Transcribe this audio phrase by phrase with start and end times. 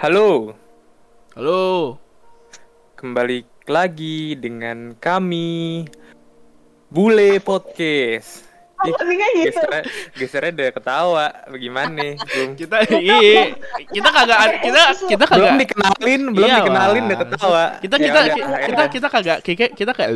[0.00, 0.56] Halo,
[1.36, 1.96] Halo.
[2.96, 5.84] kembali lagi dengan kami
[6.88, 8.48] Bule Podcast.
[8.80, 9.60] Ih, gitu.
[9.60, 9.80] Gesernya,
[10.16, 12.16] gesernya udah ketawa, bagaimana?
[12.16, 13.52] Belum, Kita iya,
[13.86, 17.64] kita kagak kita kita belum kagak dikenalin, belum Iya, dikenalin udah ketawa.
[17.76, 18.64] kita Ya kita udah, kita akhirnya.
[18.64, 20.10] kita kita kagak kita kita kayak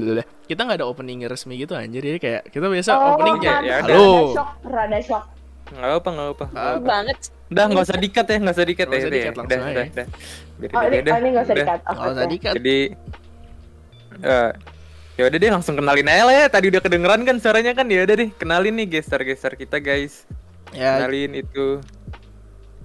[0.49, 3.77] kita nggak ada opening resmi gitu anjir jadi kayak kita biasa Oh, opening kayak ya
[3.85, 5.25] halo Rada shock, rada shock.
[5.67, 6.45] nggak apa nggak apa.
[6.51, 6.81] Ah, apa.
[6.81, 7.19] banget.
[7.55, 8.91] Udah nggak usah dikat ya, nggak usah dikat ya.
[8.91, 9.93] usah udah dikat, Udah, langsung udah, aja.
[9.95, 10.07] udah.
[10.55, 11.63] Biar Oh, udah, ini, udah, oh, ini nggak usah udah.
[11.63, 11.81] dikat.
[11.81, 12.33] Oke, nggak usah oke.
[12.35, 12.79] dikat Jadi
[14.17, 14.51] eh
[15.15, 16.47] ya udah deh langsung kenalin aja lah ya.
[16.49, 20.27] Tadi udah kedengeran kan suaranya kan ya udah deh kenalin nih geser-geser kita guys.
[20.71, 21.79] ya Kenalin itu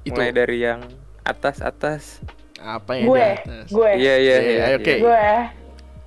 [0.03, 0.85] itu mulai dari yang
[1.23, 2.21] atas atas.
[2.55, 3.27] apa ya Gue,
[3.67, 4.65] gue, Iya iya Iya, iya.
[4.75, 4.83] oke.
[4.85, 4.97] iya.
[4.99, 5.25] gue.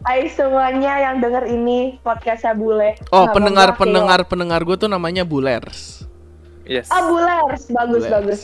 [0.03, 2.95] Hai semuanya yang denger ini podcastnya bule.
[3.09, 6.05] oh Nama pendengar pendengar pendengar gue tuh namanya bulers
[6.63, 6.87] Yes.
[6.89, 8.13] Ah bulers, bagus Bulers.
[8.13, 8.43] bagus.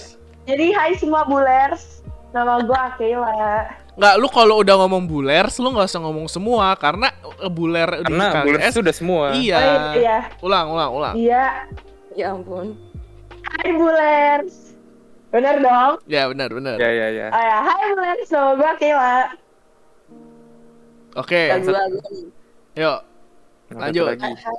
[0.48, 2.00] Jadi hai semua bulers.
[2.32, 3.68] Nama gue Akila.
[3.98, 8.14] Nggak, lu kalau udah ngomong bulers, lu nggak usah ngomong semua karena eh, buler di
[8.14, 9.26] Karena KKS bulat sudah semua.
[9.36, 9.58] Iya.
[9.60, 10.18] Oh, iya.
[10.40, 11.14] Ulang, ulang, ulang.
[11.18, 11.68] Iya.
[12.16, 12.78] Ya ampun.
[13.44, 14.72] Hai bulers.
[15.28, 16.00] Bener dong?
[16.08, 16.80] Ya benar, benar.
[16.80, 17.28] Ya ya ya.
[17.28, 18.28] Oh ya, hai bulers.
[18.32, 19.16] Nama gue Akila.
[21.18, 22.30] Oke, lagi.
[22.78, 22.98] yuk.
[23.74, 24.06] Lanjut.
[24.06, 24.32] lagi.
[24.38, 24.58] Hai,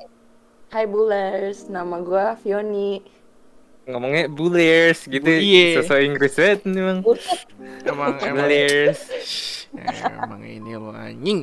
[0.76, 3.00] hai Bulers, nama gua Fioni.
[3.90, 5.26] Ngomongnya bullies gitu.
[5.26, 5.82] Iya.
[5.82, 6.62] Sesuai Inggris banget
[7.82, 9.00] Emang emang Bullies.
[10.04, 11.40] emang ini emang anjing.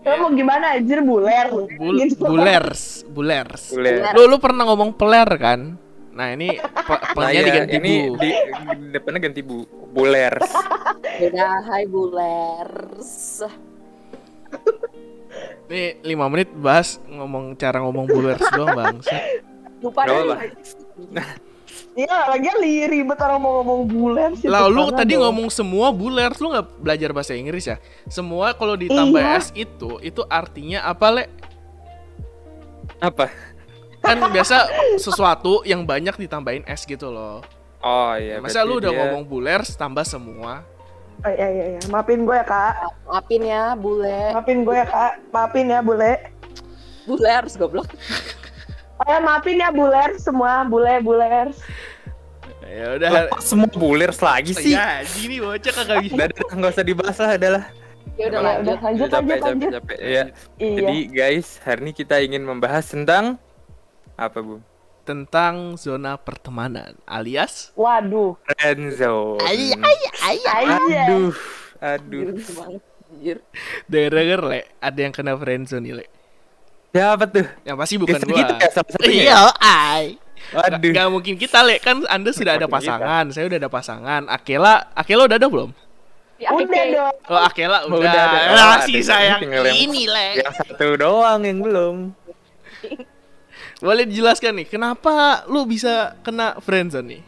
[0.00, 1.52] Lo mau gimana anjir buler?
[1.52, 2.24] Bul Gitu.
[2.24, 3.62] bulers, bulers.
[3.68, 4.00] Bullies.
[4.10, 5.76] Lu lu pernah ngomong peler kan?
[6.10, 8.16] Nah, ini pe- Nah, pelnya iya, diganti ini bu.
[8.16, 8.30] di,
[8.90, 9.58] depannya ganti bu.
[9.90, 10.48] Bulers.
[11.20, 13.44] beda hai Bulers.
[15.68, 18.96] Nih 5 menit bahas ngomong cara ngomong bulers doang, Bang.
[19.80, 20.52] Lupa deh.
[21.90, 24.46] Iya, lagi li ribet orang mau ngomong buler sih.
[24.46, 25.26] Lah lu tadi dong.
[25.26, 27.76] ngomong semua bulers, lu nggak belajar bahasa Inggris ya?
[28.06, 29.42] Semua kalau ditambah Iya.
[29.42, 31.24] S itu, itu artinya apa, Le?
[33.02, 33.26] Apa?
[34.00, 37.42] Kan biasa sesuatu yang banyak ditambahin S gitu loh.
[37.82, 38.38] Oh iya.
[38.38, 40.62] Masa lu udah dia- ngomong bulers tambah semua?
[41.20, 41.80] Oh, iya iya iya.
[41.92, 42.74] Maafin gue ya, Kak.
[43.04, 44.20] Maafin ya, Bule.
[44.32, 45.12] Maafin gue ya, Kak.
[45.28, 46.12] Maafin ya, Bule.
[47.04, 47.88] Bulers goblok.
[49.00, 50.60] Oh ya, maafin ya, buler semua.
[50.68, 51.48] Bule, buler.
[52.68, 53.32] Ya udah.
[53.40, 54.76] Semua bulers lagi sih.
[54.76, 56.14] Ya, gini bocah kagak bisa.
[56.20, 57.64] Udah, udah, nggak usah dibahas lah, adalah.
[58.20, 58.60] Ya udah Udah, lanjut.
[58.60, 59.70] udah, lanjut, capek, lanjut, capek, lanjut.
[59.72, 59.98] capek.
[59.98, 60.24] Ya.
[60.60, 60.76] Iya.
[60.76, 63.40] Jadi guys, hari ini kita ingin membahas tentang
[64.20, 64.60] apa bu?
[65.08, 68.36] Tentang zona pertemanan alias Waduh.
[68.44, 69.40] Friendzone.
[69.40, 69.80] Aja.
[70.76, 71.32] Aduh,
[71.80, 72.36] aduh.
[72.36, 73.38] Anjir banget, anjir.
[73.88, 76.06] denger Le, ada yang kena friendzone nih, Le.
[76.90, 77.46] Siapa tuh?
[77.62, 78.36] Yang pasti bukan Geser gua.
[78.36, 80.04] kita ya, salah satunya Iya, ai.
[80.50, 80.90] Waduh.
[80.90, 81.78] Gak mungkin kita, Le.
[81.78, 82.74] Kan Anda sudah ada kita.
[82.74, 83.24] pasangan.
[83.30, 84.22] Saya udah ada pasangan.
[84.26, 85.70] Akela, Akela udah ada belum?
[86.40, 87.14] Ya, Udah dong.
[87.28, 88.10] Oh, Akela Oh, udah.
[88.50, 88.82] udah ada.
[88.82, 89.38] Si sayang
[89.70, 90.42] ini, Le.
[90.42, 91.96] Yang satu doang yang belum.
[93.78, 97.22] Boleh dijelaskan nih, kenapa lu bisa kena friendzone nih?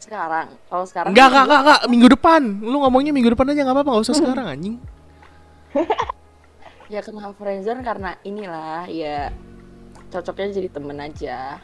[0.00, 2.42] Sekarang, kalau sekarang Enggak, enggak, enggak, enggak, minggu depan.
[2.60, 4.76] Lu ngomongnya minggu depan aja enggak apa-apa, enggak usah sekarang anjing.
[6.86, 9.32] Ya kena friendzone karena inilah ya
[10.12, 11.58] cocoknya jadi temen aja.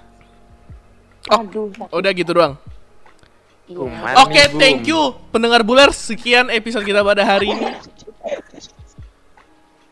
[1.28, 2.56] Oh, Aduh, Udah gitu doang.
[3.68, 4.16] iya.
[4.24, 4.58] Oke, Boom.
[4.58, 4.98] thank you
[5.28, 5.92] pendengar buler.
[5.92, 7.68] Sekian episode kita pada hari ini.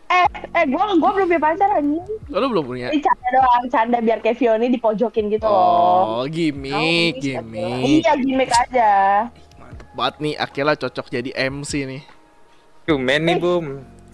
[0.09, 0.25] Eh,
[0.57, 2.01] eh, gue gua belum punya pacar anjing.
[2.33, 2.89] Oh, lu belum punya?
[2.89, 6.25] Ini canda doang, canda biar kayak Fioni dipojokin gitu loh.
[6.25, 8.01] Oh, gimmick, Oh, bisa gimmick.
[8.01, 8.93] Iya, gimmick aja.
[9.61, 12.03] Mantep banget nih, Akela cocok jadi MC nih.
[12.89, 13.67] Cuman nih bum.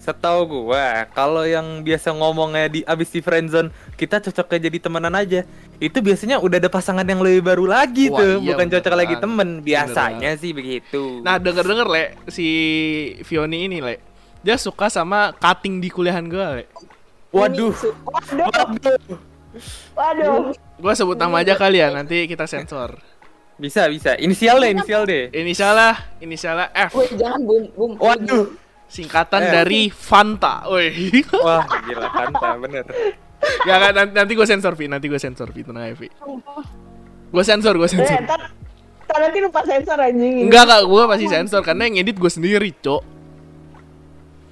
[0.05, 5.41] Setahu gua, kalau yang biasa ngomongnya di abis di friendzone, kita cocoknya jadi temenan aja.
[5.81, 9.15] Itu biasanya udah ada pasangan yang lebih baru lagi Wah, tuh, iya, bukan cocok lagi
[9.17, 9.49] temen.
[9.65, 11.25] Biasanya Bener sih begitu.
[11.25, 12.47] Nah, denger-denger, Le, si
[13.25, 13.97] Fioni ini, Le.
[14.45, 16.65] Dia suka sama cutting di kuliahan gue, Le.
[17.33, 19.17] waduh, Waduh, waduh.
[19.97, 20.53] waduh.
[20.77, 23.01] Gue sebut nama aja kali ya, nanti kita sensor.
[23.57, 24.13] Bisa bisa.
[24.21, 25.33] Inisial deh, inisial deh.
[25.33, 26.93] Inisialnya, inisialnya F.
[26.93, 27.91] Woi, jangan bum bum.
[27.97, 28.64] Waduh.
[28.85, 29.51] Singkatan Eh.
[29.51, 30.65] dari Fanta.
[30.65, 30.89] Woi.
[31.45, 32.85] Wah, gila Fanta bener.
[33.61, 34.85] Gak, gak, nanti, nanti gue sensor, Vi.
[34.85, 35.61] Nanti gue sensor, Vi.
[35.61, 36.09] Tenang aja, Vi.
[37.27, 38.17] Gue sensor, gue Eh, sensor.
[38.23, 38.41] ntar,
[39.05, 40.45] ntar nanti lupa sensor anjing.
[40.45, 40.81] Enggak, kak.
[40.83, 41.61] Gue pasti sensor.
[41.61, 43.03] Karena yang edit gue sendiri, cok.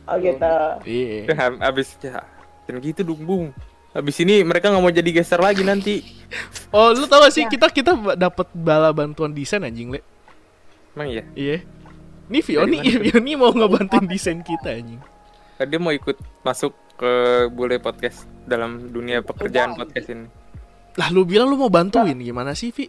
[0.04, 0.56] Oh gitu.
[0.84, 1.20] Iya.
[1.26, 2.22] Udah, abis ya.
[2.64, 3.46] Dan gitu dong, Bung.
[3.94, 6.02] Habis ini mereka nggak mau jadi geser lagi nanti.
[6.70, 10.02] Oh, lu tau gak sih kita kita ba- dapat bala bantuan desain anjing, Le.
[10.92, 11.24] Emang iya.
[11.34, 11.58] Iya.
[12.32, 15.02] Ini Fioni, Dari Fioni mau ngebantuin desain kita anjing.
[15.64, 17.12] Dia mau ikut masuk ke
[17.52, 20.28] Bule Podcast dalam dunia pekerjaan podcast ini.
[21.00, 22.86] Lah lu bilang lu mau bantuin gimana sih, Vi?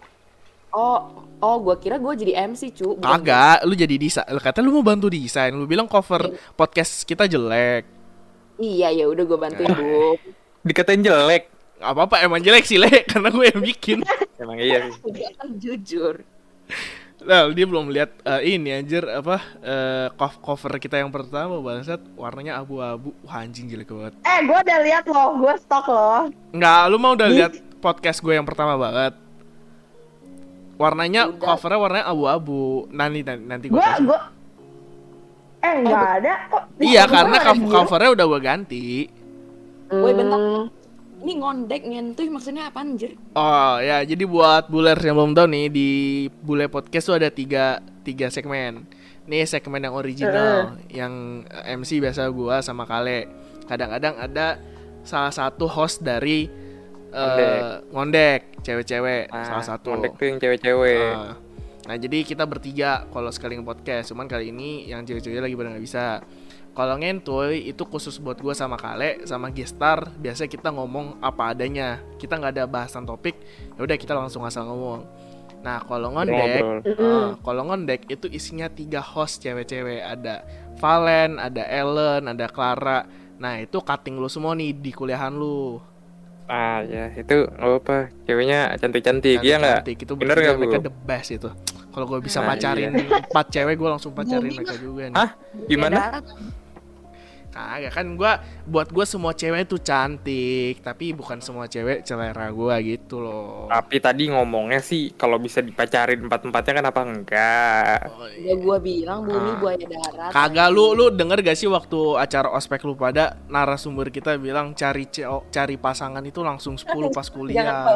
[0.74, 2.98] Oh, oh, gua kira gua jadi MC cu.
[2.98, 4.26] Kagak, lu jadi desain.
[4.26, 5.54] Kata lu mau bantu desain.
[5.54, 7.86] Lu bilang cover podcast kita jelek.
[8.58, 10.18] Iya, ya udah gua bantuin bu.
[10.66, 11.54] Dikatain jelek.
[11.78, 12.90] Gak apa-apa, emang jelek sih, Le.
[13.10, 13.98] Karena gue yang bikin.
[14.40, 15.04] Emang iya sih.
[15.04, 16.14] Udah kan jujur.
[17.24, 22.00] Nah, dia belum lihat eh, ini anjir apa eh, cov- cover kita yang pertama bangsat
[22.14, 23.16] warnanya abu-abu.
[23.24, 24.12] Wah, anjing jelek banget.
[24.20, 26.28] Eh, gue udah lihat loh, gue stok loh.
[26.52, 29.16] Enggak, lu mau udah lihat podcast gue yang pertama banget.
[30.74, 31.54] Warnanya Udah.
[31.54, 32.90] covernya warnanya abu-abu.
[32.92, 34.20] Nanti nanti, nanti gue Gue, gue.
[35.64, 36.62] Eh, nggak ada kok.
[36.76, 37.36] Iya, Gua karena
[37.72, 38.84] covernya udah gue ganti.
[39.88, 40.40] Woi, bentar.
[41.24, 43.16] Ini ngondek nyentuh maksudnya apa anjir?
[43.32, 45.88] Oh ya, jadi buat buler yang belum tahu nih di
[46.44, 48.84] bule podcast tuh ada tiga tiga segmen.
[49.24, 53.24] Nih segmen yang original, yang eh, MC biasa gua sama Kale.
[53.64, 54.60] Kadang-kadang ada
[55.00, 56.44] salah satu host dari
[57.08, 59.96] eh, ngondek, cewek-cewek Ah, salah satu.
[59.96, 61.08] Ngondek tuh yang cewek-cewek.
[61.08, 61.40] Ah.
[61.88, 65.84] Nah jadi kita bertiga kalau sekali podcast, cuman kali ini yang cewek-cewek lagi pada nggak
[65.88, 66.20] bisa.
[66.74, 70.10] Kalau ngentoy itu khusus buat gue sama Kale sama Gestar.
[70.18, 72.02] Biasanya kita ngomong apa adanya.
[72.18, 73.38] Kita nggak ada bahasan topik.
[73.78, 75.06] Ya udah kita langsung asal ngomong.
[75.62, 76.60] Nah kalau ngondek,
[76.98, 80.02] ah, kalau ngondek itu isinya tiga host cewek-cewek.
[80.02, 80.42] Ada
[80.82, 83.06] Valen, ada Ellen, ada Clara.
[83.38, 85.78] Nah itu cutting lu semua nih di kuliahan lu.
[86.44, 87.96] Ah ya itu nggak apa
[88.28, 89.78] ceweknya cantik-cantik ya nggak?
[89.80, 90.86] Cantik, itu Bener nggak, mereka Bu?
[90.90, 91.48] the best itu.
[91.94, 92.90] Kalau gue bisa Nah, pacarin
[93.30, 95.16] empat cewek, gue langsung pacarin mereka juga nih.
[95.16, 95.30] Hah?
[95.70, 95.96] Gimana?
[97.54, 97.62] Ya.
[97.86, 98.32] Kagak kan gua
[98.64, 103.70] buat gue semua cewek tuh cantik, tapi bukan semua cewek selera gua gitu loh.
[103.70, 108.10] Tapi tadi ngomongnya sih kalau bisa dipacarin empat-empatnya kenapa enggak?
[108.10, 109.56] Oh, Udah gua bilang bumi Ah.
[109.56, 110.30] buaya darat.
[110.30, 115.06] Kagak lu lu denger gak sih waktu acara ospek lu pada narasumber kita bilang cari
[115.06, 117.86] ceo- cari pasangan itu langsung 10 pas kuliah.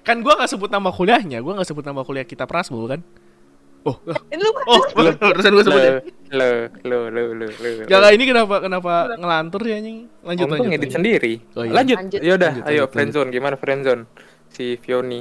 [0.00, 3.00] Kan gua gak sebut nama kuliahnya, gua gak sebut nama kuliah kita Prasmo kan.
[3.88, 4.80] Oh, oh, Lu oh
[5.16, 5.92] barusan gua sebut ya.
[6.28, 6.48] Lo,
[6.84, 7.84] lo, lo, lo, lo.
[7.88, 9.98] Jangan ini kenapa kenapa ngelantur ya anjing?
[10.20, 10.70] Lanjut Untung lanjut.
[10.76, 11.32] ngedit sendiri.
[11.56, 11.72] Oh, iya.
[11.72, 11.96] Lanjut.
[11.96, 12.20] Lanjut.
[12.20, 13.30] Yaudah, Lanjut, ayo friendzone.
[13.32, 14.02] Gimana friendzone?
[14.52, 15.20] Si Fioni.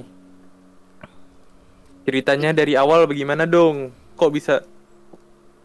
[2.04, 3.96] Ceritanya dari awal bagaimana dong?
[4.19, 4.64] Kok bisa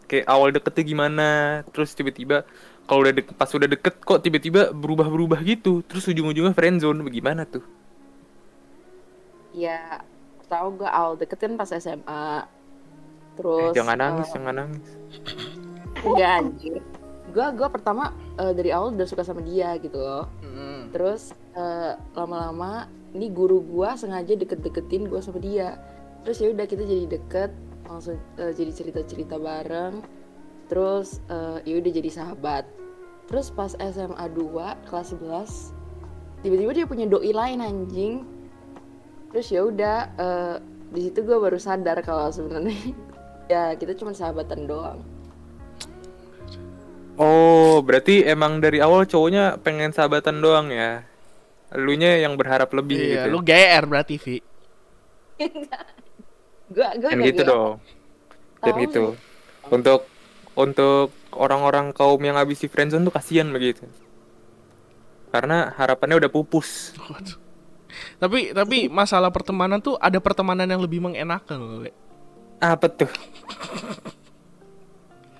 [0.07, 1.27] kayak awal deketnya gimana?
[1.75, 2.47] Terus tiba-tiba
[2.83, 5.83] kalau udah deket, pas udah deket kok tiba-tiba berubah-berubah gitu.
[5.87, 7.63] Terus ujung-ujungnya friendzone bagaimana tuh?
[9.55, 10.03] Ya,
[10.51, 12.45] tahu gua awal deket kan pas SMA.
[13.33, 14.85] Terus Eh, jangan nangis, eh, jangan nangis.
[16.03, 16.79] enggak anjir.
[17.33, 18.03] Gua gua pertama
[18.37, 20.29] eh, dari awal udah suka sama dia gitu loh.
[20.45, 20.93] Mm.
[20.93, 25.81] Terus eh, lama-lama ini guru gua sengaja deket-deketin gua sama dia.
[26.23, 27.51] Terus ya udah kita jadi deket,
[27.89, 30.05] langsung eh, jadi cerita-cerita bareng.
[30.69, 32.65] Terus eh, ya udah jadi sahabat.
[33.25, 35.73] Terus pas SMA 2 kelas 11
[36.43, 38.27] tiba-tiba dia punya doi lain anjing.
[39.31, 40.55] Terus ya udah eh,
[40.93, 42.77] di situ gua baru sadar kalau sebenarnya
[43.47, 44.99] ya kita cuma sahabatan doang.
[47.13, 51.05] Oh, berarti emang dari awal cowoknya pengen sahabatan doang ya?
[51.69, 53.33] Elunya yang berharap lebih Iya, gitu.
[53.33, 54.37] lu GR berarti Vi.
[56.73, 57.49] Gua gua nggak gitu GR.
[57.49, 57.73] dong.
[58.63, 59.03] Dan Tahu gitu.
[59.69, 60.01] Untuk
[60.53, 63.85] untuk orang-orang kaum yang habis di friendzone tuh kasihan begitu.
[65.29, 66.93] Karena harapannya udah pupus.
[66.97, 67.37] Waduh.
[68.17, 71.93] Tapi tapi masalah pertemanan tuh ada pertemanan yang lebih mengenakan loh, Le.
[72.63, 73.11] Apa tuh?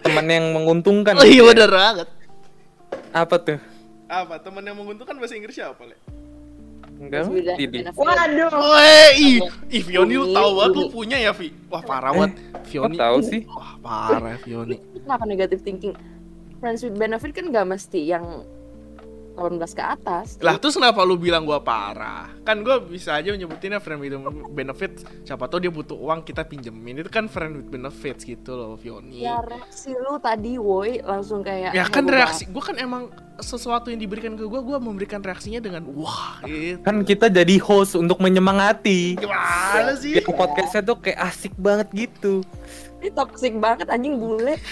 [0.03, 1.15] Teman yang menguntungkan.
[1.15, 1.51] Oh iya gitu ya.
[1.55, 2.07] bener banget.
[3.15, 3.59] Apa tuh?
[4.11, 5.95] Apa teman yang menguntungkan bahasa Inggrisnya apa, Le?
[6.99, 7.95] Enggak benefit.
[7.95, 8.51] Waduh.
[8.51, 9.39] Woi,
[9.71, 11.55] ih, Fioni lu tahu banget lu punya ya, Vi.
[11.71, 12.35] Wah, parah banget.
[12.51, 12.95] Kok Fioni.
[12.99, 13.41] tahu sih?
[13.49, 14.77] Wah, parah Fioni.
[15.03, 15.95] kenapa negative thinking
[16.63, 18.47] friends with benefit kan gak mesti yang
[19.33, 22.29] 18 ke atas Lah, terus kenapa lu bilang gua parah?
[22.45, 24.13] Kan gua bisa aja nyebutinnya friend with
[24.53, 25.01] benefit.
[25.25, 27.01] Siapa tahu dia butuh uang kita pinjemin.
[27.01, 29.25] Itu kan friend with benefits gitu loh, Fioni.
[29.25, 33.09] ya reaksi lu tadi woi langsung kayak Ya "Ah, kan gua reaksi, gue kan emang
[33.41, 36.77] sesuatu yang diberikan ke gue, gue memberikan reaksinya dengan wah gitu.
[36.85, 39.17] Kan kita jadi host untuk menyemangati.
[39.17, 40.21] Gimana sih?
[40.21, 42.45] Yang podcastnya tuh kayak asik banget gitu.
[42.45, 44.55] bahas." ini toxic banget anjing bule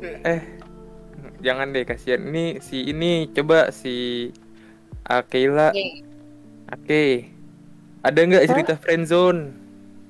[0.00, 0.40] Eh,
[1.40, 2.22] jangan deh kasihan.
[2.22, 4.28] Ini si ini coba si
[5.02, 5.74] Akela.
[6.68, 7.04] Oke.
[7.98, 9.40] Ada nggak cerita friendzone?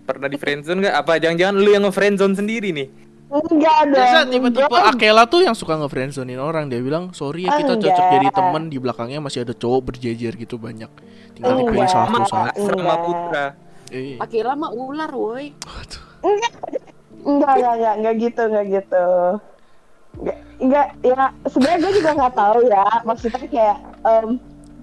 [0.05, 0.95] Pernah di friendzone nggak?
[0.95, 2.89] Apa jangan-jangan lu yang nge-friendzone sendiri nih?
[3.29, 4.33] Enggak Biasa dong.
[4.33, 8.13] tipe-tipe Gua- Akela tuh yang suka nge-friendzonein orang Dia bilang, sorry ya kita cocok Enggak.
[8.15, 10.89] jadi temen Di belakangnya masih ada cowok berjejer gitu banyak
[11.37, 11.93] Tinggal dipilih Enggak.
[11.93, 12.95] salah satu Sama satu sama.
[12.99, 13.47] Putra.
[13.89, 15.53] Eh, pakai lama ular woi.
[16.21, 16.53] Enggak,
[17.21, 19.07] enggak, enggak, enggak gitu, enggak gitu.
[20.19, 22.85] Enggak, enggak ya sebenarnya gue juga nggak tahu ya.
[23.07, 24.29] Maksudnya kayak em,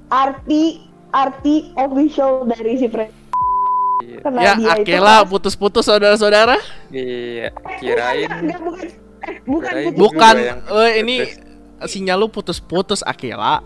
[0.07, 0.63] arti
[1.11, 3.11] arti official dari si Fred.
[4.03, 4.19] Iya.
[4.21, 6.59] Karena Ya, dia Akela putus-putus saudara-saudara.
[6.91, 8.87] Iya, kirain Enggak, bukan.
[9.25, 9.99] Eh, bukan Kirain putus.
[9.99, 11.15] Bukan, yang eh, ini
[11.87, 13.63] sinyal lu putus-putus Akela.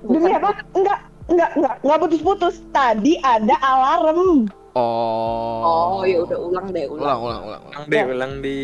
[0.00, 0.56] Demi apa?
[0.72, 2.54] Enggak, enggak, enggak, enggak putus-putus.
[2.72, 4.48] Tadi ada alarm.
[4.72, 5.60] Oh.
[5.60, 7.20] Oh, ya udah ulang deh, Ulang, ulang.
[7.20, 7.42] ulang, ulang.
[7.44, 7.62] ulang.
[7.68, 8.58] ulang deh, ulang di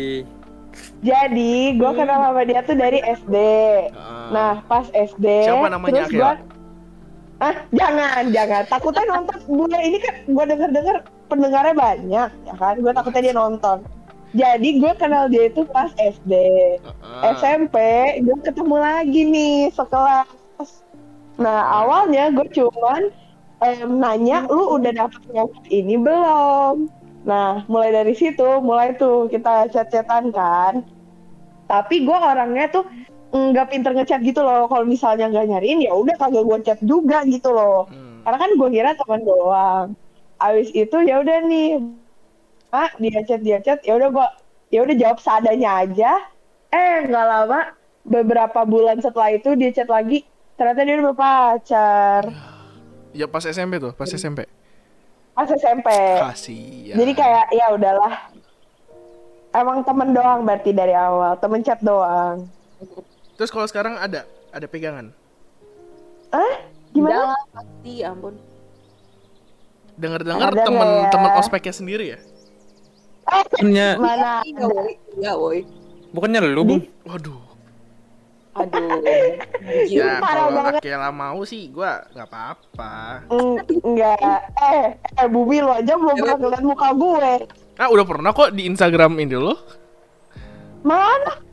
[0.97, 3.35] Jadi, gue kenal sama dia tuh dari SD.
[3.93, 4.29] Ah.
[4.33, 5.25] Nah, pas SD.
[5.45, 6.41] Siapa namanya terus gua-
[7.37, 8.65] Ah, jangan, jangan.
[8.65, 10.97] Takutnya nonton bule ini kan gue denger-denger
[11.29, 12.81] pendengarnya banyak, ya kan?
[12.81, 13.77] Gue takutnya dia nonton.
[14.33, 16.33] Jadi gue kenal dia itu pas SD.
[16.81, 17.37] Ah.
[17.37, 17.77] SMP
[18.19, 20.81] gue ketemu lagi nih sekelas.
[21.37, 23.13] Nah awalnya gue cuman
[23.61, 26.89] em, nanya lu udah dapet ngopi ini belum?
[27.27, 30.81] Nah mulai dari situ mulai tuh kita chat-chatan kan.
[31.67, 32.87] Tapi gue orangnya tuh
[33.35, 34.71] nggak pinter ngechat gitu loh.
[34.71, 37.91] Kalau misalnya nggak nyariin ya udah kagak gue chat juga gitu loh.
[37.91, 38.23] Hmm.
[38.23, 39.87] Karena kan gue kira teman doang.
[40.39, 41.81] Abis itu ya udah nih,
[42.69, 44.27] ah dia chat dia chat, ya udah gue
[44.69, 46.11] ya udah jawab seadanya aja.
[46.69, 47.73] Eh nggak lama,
[48.05, 50.21] beberapa bulan setelah itu dia chat lagi,
[50.55, 52.21] ternyata dia udah berpacar
[53.17, 54.45] Ya pas SMP tuh, pas SMP.
[55.37, 55.85] Pas SMP.
[56.17, 56.97] Kasih.
[56.97, 58.13] Jadi kayak ya udahlah,
[59.53, 62.49] emang temen doang berarti dari awal, temen chat doang.
[63.37, 65.13] Terus kalau sekarang ada ada pegangan.
[66.33, 67.37] Ah Udah gimana?
[67.37, 68.33] lah, pasti, ya ampun.
[69.97, 71.09] Dengar-dengar Ada nggak temen ya?
[71.13, 72.19] temen ospeknya sendiri ya?
[73.27, 74.31] Eh bukannya mana?
[74.41, 74.93] Iya, woi.
[75.21, 75.59] Iya, woi.
[76.15, 76.81] bukannya lu, Bung?
[77.05, 77.46] Waduh.
[78.57, 78.89] Aduh.
[79.91, 80.79] Ya parah kalau banget.
[80.79, 83.19] Akela mau sih gua nggak apa-apa.
[83.27, 84.39] Mm, enggak.
[84.63, 87.31] Eh eh Bumi lo aja belum pernah ngeliat muka gue.
[87.75, 89.59] Ah udah pernah kok di Instagram ini lo.
[90.87, 91.43] Mana?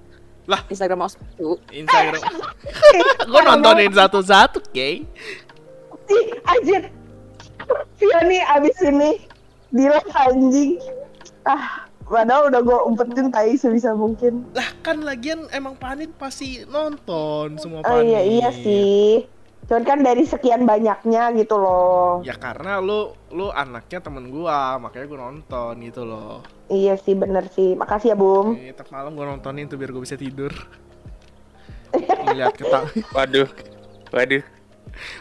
[0.70, 1.58] Instagram mouse tuh.
[1.74, 2.22] Instagram.
[3.32, 5.02] gua nontonin satu-satu, Kay.
[6.06, 6.92] Ih, anjir.
[7.96, 9.10] Fioni abis ini
[9.72, 10.76] di anjing.
[11.48, 14.44] Ah, padahal udah gue umpetin tai sebisa mungkin.
[14.52, 17.92] Lah kan lagian emang panit pasti nonton semua panit.
[17.92, 19.24] Oh iya iya sih.
[19.64, 22.20] Cuman kan dari sekian banyaknya gitu loh.
[22.20, 26.44] Ya karena lu lu anaknya temen gua, makanya gua nonton gitu loh.
[26.68, 27.72] Iya sih bener sih.
[27.72, 28.60] Makasih ya Bum.
[28.60, 30.52] Eh, tiap malam gua nontonin tuh biar gua bisa tidur.
[32.28, 32.84] Melihat ketang,
[33.16, 33.48] Waduh.
[34.12, 34.44] Waduh.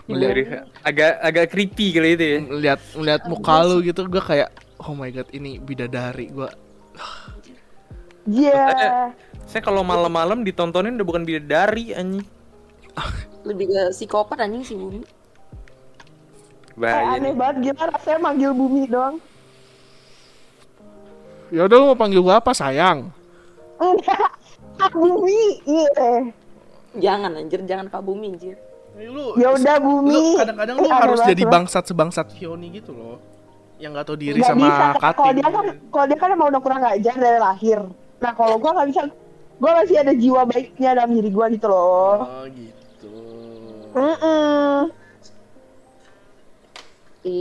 [0.06, 0.70] melihat.
[0.86, 2.38] Agak agak creepy kali itu ya.
[2.46, 4.50] melihat melihat muka lu gitu gua kayak
[4.84, 6.52] oh my god ini bidadari gua.
[8.24, 9.12] Iya.
[9.44, 12.24] Saya kalau malam-malam ditontonin udah bukan bidadari anjing.
[13.44, 15.04] Lebih ke psikopat anjing si Bumi.
[15.04, 15.06] Eh,
[16.74, 19.20] Bahaya aneh banget gimana rasanya manggil Bumi doang.
[21.54, 23.14] Ya udah lu mau panggil gua apa sayang?
[24.80, 25.62] Kak Bumi.
[25.70, 26.34] Iya.
[26.98, 28.58] Jangan anjir, jangan Kak Bumi anjir.
[28.98, 30.14] Eh, Lu Ya udah Bumi.
[30.14, 33.18] lu kadang-kadang lu Aneh harus jadi bangsat sebangsat Fioni gitu loh.
[33.84, 34.86] Yang nggak tahu diri Nggak sama bisa.
[34.96, 35.20] Kating.
[35.20, 37.80] Kalau dia kan kalau dia kan emang udah kurang ajar dari lahir.
[38.24, 39.02] Nah kalau gua nggak bisa.
[39.60, 42.16] Gua masih ada jiwa baiknya dalam diri gua gitu loh.
[42.24, 43.12] Oh gitu.
[43.92, 44.88] Mm-mm.
[47.24, 47.36] Si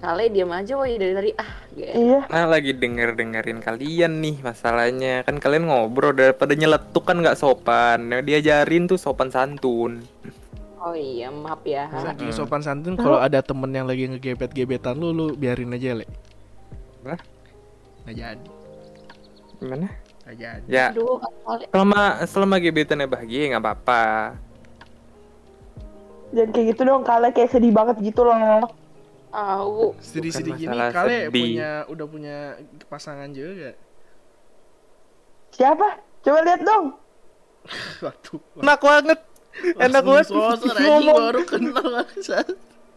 [0.00, 2.20] Kale diam aja woi dari tadi ah gak Iya.
[2.32, 8.08] Nah lagi denger dengerin kalian nih masalahnya kan kalian ngobrol daripada nyeletuk kan nggak sopan.
[8.08, 10.00] Nah, diajarin tuh sopan santun.
[10.90, 15.26] Oh iya maaf ya Saking sopan santun kalau ada temen yang lagi ngegebet-gebetan lu, lu
[15.38, 16.06] biarin aja, Le.
[17.06, 17.14] Hah?
[18.02, 18.50] Nggak jadi.
[19.62, 19.88] Gimana?
[20.26, 20.66] Nggak jadi.
[20.66, 24.02] Ya Aduh Kale selama selama gebetannya bahagia nggak apa-apa.
[26.34, 28.66] Jangan kayak gitu dong, kalian kayak sedih banget gitu loh.
[29.30, 31.30] tahu Sedih-sedih gini, kali sedih.
[31.30, 32.36] punya udah punya
[32.90, 33.78] pasangan juga.
[35.54, 36.02] Siapa?
[36.26, 36.98] Coba lihat dong.
[38.02, 38.42] Waduh.
[38.58, 39.20] Enak banget.
[39.76, 40.26] Enak banget.
[40.30, 41.88] Baru kenal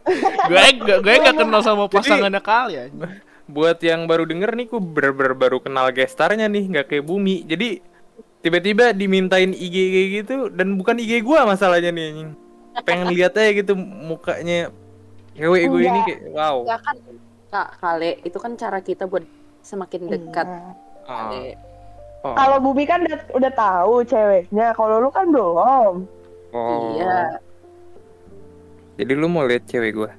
[0.52, 2.92] gue gue gue gak kenal sama pasangannya kalian.
[3.48, 7.44] Buat yang baru denger nih, ku bener-bener baru kenal gestarnya nih, nggak kayak bumi.
[7.48, 7.80] Jadi
[8.44, 9.76] tiba-tiba dimintain IG
[10.20, 12.30] gitu dan bukan IG gua masalahnya nih anjing.
[12.84, 14.68] Pengen lihat aja gitu mukanya
[15.34, 16.06] cewek gue ini Enggak.
[16.06, 16.56] kayak wow.
[16.62, 16.96] ya kan
[17.50, 19.22] Kak Kale itu kan cara kita buat
[19.62, 20.64] semakin dekat Iya.
[21.04, 21.44] Oh, Kale
[22.24, 26.08] oh, Kalau Bumi kan udah, udah tahu ceweknya, kalau lu kan belum.
[26.54, 26.96] Oh.
[26.96, 27.42] iya
[28.94, 30.10] Jadi lu mau lihat cewek gua?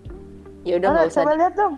[0.67, 1.75] ya udah Mana, nggak usah coba lihat dong.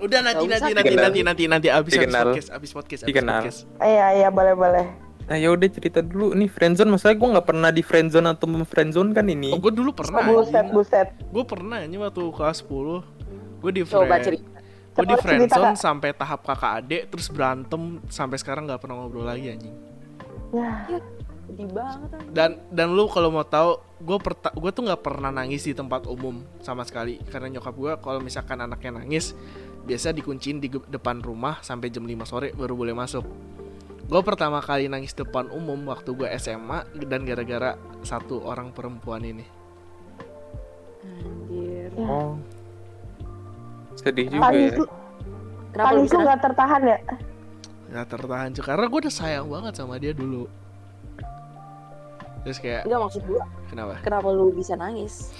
[0.00, 1.04] Udah nanti nanti nanti dikenal.
[1.04, 2.24] nanti nanti nanti abis abis Dikenal.
[2.30, 3.40] podcast abis podcast abis Dikenal.
[3.42, 3.60] podcast.
[3.82, 4.86] Iya, iya, boleh, boleh.
[5.26, 9.10] Nah ya udah cerita dulu nih friendzone masalah gua nggak pernah di friendzone atau memfriendzone
[9.12, 9.50] kan ini.
[9.52, 10.24] Oh, gue dulu pernah.
[10.24, 11.08] buset, buset.
[11.28, 14.48] Gue pernah ini waktu kelas 10 Gue di coba friend, cerita
[14.90, 19.24] gue di Coba friendzone sampai tahap kakak adik terus berantem sampai sekarang nggak pernah ngobrol
[19.24, 19.74] lagi anjing.
[20.50, 20.98] Ya,
[21.50, 22.30] sedih banget anjing.
[22.30, 26.06] dan dan lu kalau mau tahu gue perta gue tuh nggak pernah nangis di tempat
[26.06, 29.34] umum sama sekali karena nyokap gue kalau misalkan anaknya nangis
[29.82, 33.26] biasa dikunciin di depan rumah sampai jam 5 sore baru boleh masuk
[34.06, 37.74] gue pertama kali nangis depan umum waktu gue SMA dan gara-gara
[38.06, 39.46] satu orang perempuan ini
[41.02, 42.38] anjir Oh.
[43.98, 44.78] Sedih juga Tangis ya.
[44.80, 44.86] lu,
[45.74, 46.98] kenapa lu tangis bisa lu gak tertahan ya?
[47.90, 50.46] nggak tertahan cuy karena gue udah sayang banget sama dia dulu
[52.40, 53.94] terus kayak Enggak maksud gua kenapa?
[54.00, 55.32] kenapa lu bisa nangis?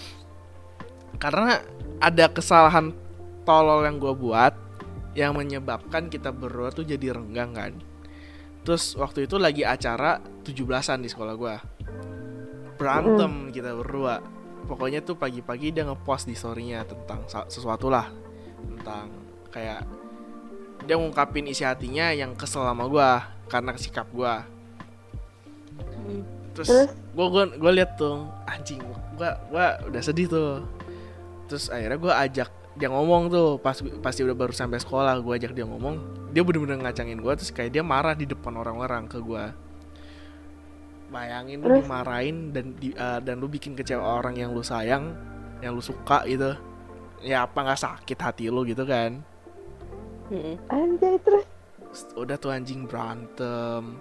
[1.21, 1.61] Karena
[2.01, 2.97] ada kesalahan
[3.45, 4.55] tolol yang gue buat
[5.13, 7.73] yang menyebabkan kita berdua tuh jadi renggang kan?
[8.65, 11.55] Terus waktu itu lagi acara 17-an di sekolah gue
[12.81, 14.25] berantem kita berdua.
[14.65, 18.09] Pokoknya tuh pagi-pagi dia ngepost di storynya tentang sesuatu lah.
[18.61, 19.13] Tentang
[19.53, 19.85] kayak
[20.89, 23.11] dia ngungkapin isi hatinya yang kesel sama gue
[23.53, 24.35] karena sikap gue
[25.81, 26.40] Hmm.
[26.61, 28.81] Terus gue gue gue liat tuh anjing
[29.17, 30.53] gue gue udah sedih tuh
[31.49, 33.75] terus akhirnya gue ajak dia ngomong tuh pas
[34.05, 35.97] pasti udah baru sampai sekolah gue ajak dia ngomong
[36.31, 39.45] dia bener-bener ngacangin gue terus kayak dia marah di depan orang-orang ke gue
[41.11, 41.79] bayangin lu Terus?
[41.83, 45.11] dimarahin dan di, eh, dan lu bikin kecewa orang yang lu sayang
[45.59, 46.55] yang lu suka gitu
[47.21, 49.21] ya apa nggak sakit hati lu gitu kan.
[50.71, 51.47] Anjay terus.
[52.15, 53.99] udah tuh anjing berantem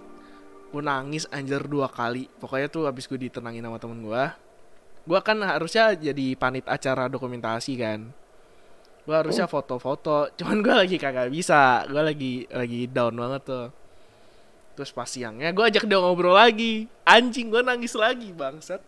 [0.69, 2.29] gue nangis anjir dua kali.
[2.37, 4.23] Pokoknya tuh abis gue ditenangin sama temen gue
[5.09, 8.13] gue kan harusnya jadi panit acara dokumentasi kan.
[9.09, 11.81] Gue harusnya foto-foto cuman gue lagi kagak bisa.
[11.89, 13.67] Gue lagi lagi down banget tuh.
[14.77, 16.85] Terus pas siangnya gue ajak dia ngobrol lagi.
[17.09, 18.85] Anjing gue nangis lagi bangsat.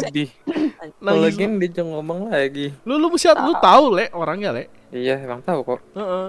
[0.00, 0.28] Sedih.
[1.04, 2.72] nangis Apalagi dia ngomong lagi.
[2.84, 4.64] lu lu mesti lu tahu le orangnya le?
[4.92, 5.80] Iya, emang tahu kok.
[5.96, 6.28] Heeh.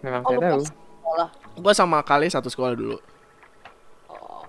[0.00, 0.62] Memang Oh, saya lu tahu.
[0.64, 2.98] sekolah gue sama kali satu sekolah dulu.
[4.08, 4.46] Oh.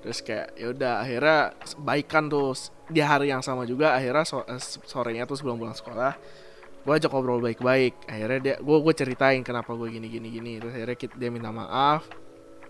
[0.00, 1.38] Terus kayak ya udah akhirnya
[1.82, 2.54] baikan tuh
[2.88, 6.12] di hari yang sama juga akhirnya so- eh, sorenya tuh sebelum pulang sekolah
[6.84, 8.06] gue ajak ngobrol baik-baik.
[8.06, 11.50] Akhirnya dia gue gue ceritain kenapa gue gini gini gini terus akhirnya kita, dia minta
[11.50, 12.06] maaf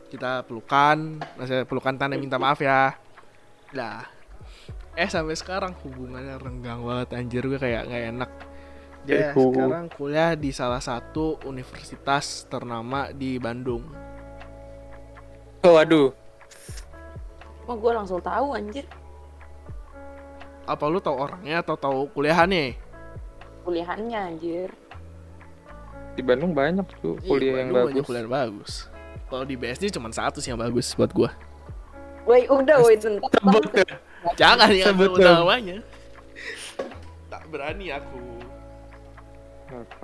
[0.09, 2.95] kita pelukan maksudnya pelukan tanda minta maaf ya.
[3.75, 4.07] Lah
[4.95, 8.31] eh sampai sekarang hubungannya renggang banget anjir gue kayak nggak enak
[9.05, 9.53] dia Ehu.
[9.53, 13.85] sekarang kuliah di salah satu universitas ternama di Bandung
[15.61, 16.13] Oh, waduh.
[17.65, 18.85] oh gue langsung tahu anjir
[20.65, 22.77] apa lu tahu orangnya atau tahu kuliahannya
[23.63, 24.69] kuliahannya anjir
[26.15, 28.07] Di Bandung banyak tuh kuliah yang Bandung banyak bagus.
[28.07, 28.73] kuliah yang bagus.
[29.27, 31.35] Kalau di BSD cuma satu sih yang bagus buat gua.
[32.23, 33.19] Woi udah woi tuh.
[34.39, 35.83] Jangan ya Sebut namanya.
[37.27, 38.21] Tak berani aku.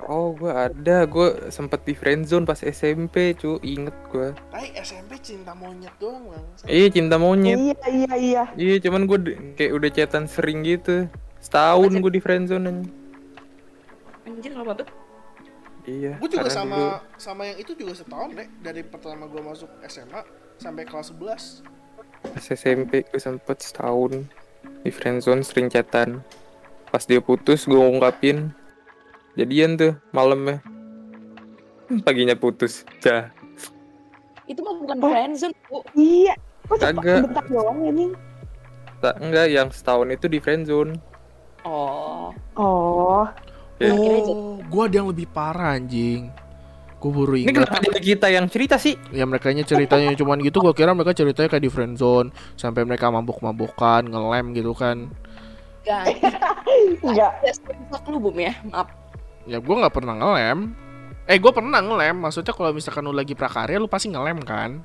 [0.09, 1.07] Oh, gua ada.
[1.07, 3.59] Gua sempet di friendzone pas SMP, cu.
[3.63, 4.35] Inget gua.
[4.51, 6.45] Tapi SMP cinta monyet doang, Bang.
[6.67, 7.59] Iya, cinta monyet.
[7.59, 8.43] Iya iya iya.
[8.57, 9.19] Iya, cuman gue
[9.55, 11.07] kayak udah chatan sering gitu.
[11.41, 12.85] Setahun gue di friendzone aja.
[14.31, 14.89] anjir apa tuh
[15.89, 16.13] Iya.
[16.21, 18.49] Gue juga sama dulu sama yang itu juga setahun, Dek.
[18.61, 20.21] Dari pertama gua masuk SMA
[20.61, 21.65] sampai kelas 11.
[22.21, 24.29] pas SMP gue sempet setahun
[24.85, 26.21] di friendzone sering chatan.
[26.93, 28.53] Pas dia putus gue ngungkapin.
[29.41, 30.61] Jadian tuh malamnya.
[32.05, 32.85] Paginya putus.
[33.01, 33.33] Dah.
[34.45, 35.09] itu mah bukan Oh.
[35.09, 36.35] friendzone bu Iya.
[36.67, 37.21] Kok cepat Kagak.
[37.25, 38.07] bentar doang ini?
[39.01, 40.93] Tak enggak yang setahun itu di friendzone.
[41.65, 43.25] oh Oh.
[43.81, 43.97] Ya.
[43.97, 46.29] Oh, gua ada yang lebih parah anjing.
[47.01, 47.65] Gue baru Ini ingat.
[47.65, 48.93] kenapa jadi kita yang cerita sih?
[49.09, 52.29] Ya mereka ceritanya cuman gitu, gua kira mereka ceritanya kayak di friendzone
[52.61, 55.09] sampai mereka mabuk-mabukan, ngelem gitu kan.
[55.89, 56.13] Gak,
[57.09, 57.41] Enggak.
[58.05, 59.00] Bum ya, maaf.
[59.49, 60.75] Ya gua nggak pernah ngelem.
[61.31, 64.83] Eh gue pernah ngelem, maksudnya kalau misalkan lu lagi prakarya lu pasti ngelem kan.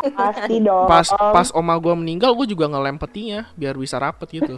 [0.00, 0.88] Pasti dong.
[0.88, 4.56] Pas pas oma gua meninggal gue juga ngelem petinya biar bisa rapet gitu.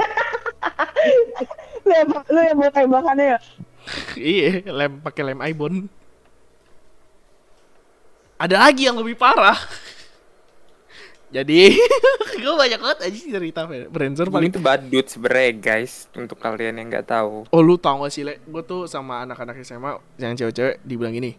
[1.87, 3.39] lu yang, lu yang mau tembakannya ya?
[4.21, 5.91] iya, lem pakai lem ibon.
[8.39, 9.59] Ada lagi yang lebih parah.
[11.29, 11.77] Jadi
[12.43, 16.89] gue banyak banget aja cerita Friendzone Paling paling itu badut sebenernya guys untuk kalian yang
[16.89, 17.45] nggak tahu.
[17.53, 21.37] Oh lu tau gak sih Le Gue tuh sama anak-anak SMA Yang cewek-cewek dibilang gini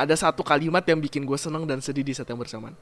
[0.00, 2.72] Ada satu kalimat yang bikin gue seneng dan sedih di saat yang bersamaan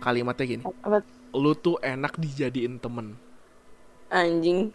[0.00, 1.04] Kalimatnya gini Apa?
[1.36, 3.20] Lu tuh enak dijadiin temen
[4.08, 4.72] Anjing.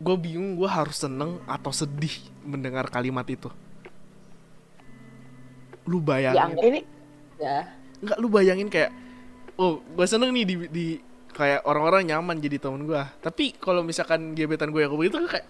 [0.00, 3.52] Gue bingung gue harus seneng atau sedih mendengar kalimat itu
[5.84, 6.80] Lu bayangin Ini
[7.36, 7.76] ya.
[8.00, 8.88] Enggak lu bayangin kayak
[9.60, 10.86] Oh gue seneng nih di, di
[11.30, 15.44] Kayak orang-orang nyaman jadi temen gue Tapi kalau misalkan gebetan gue yang begitu kayak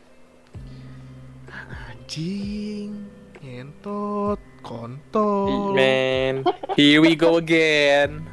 [1.95, 3.07] Anjing
[3.39, 6.45] Ngentot Kontol Man,
[6.77, 8.29] here we go again.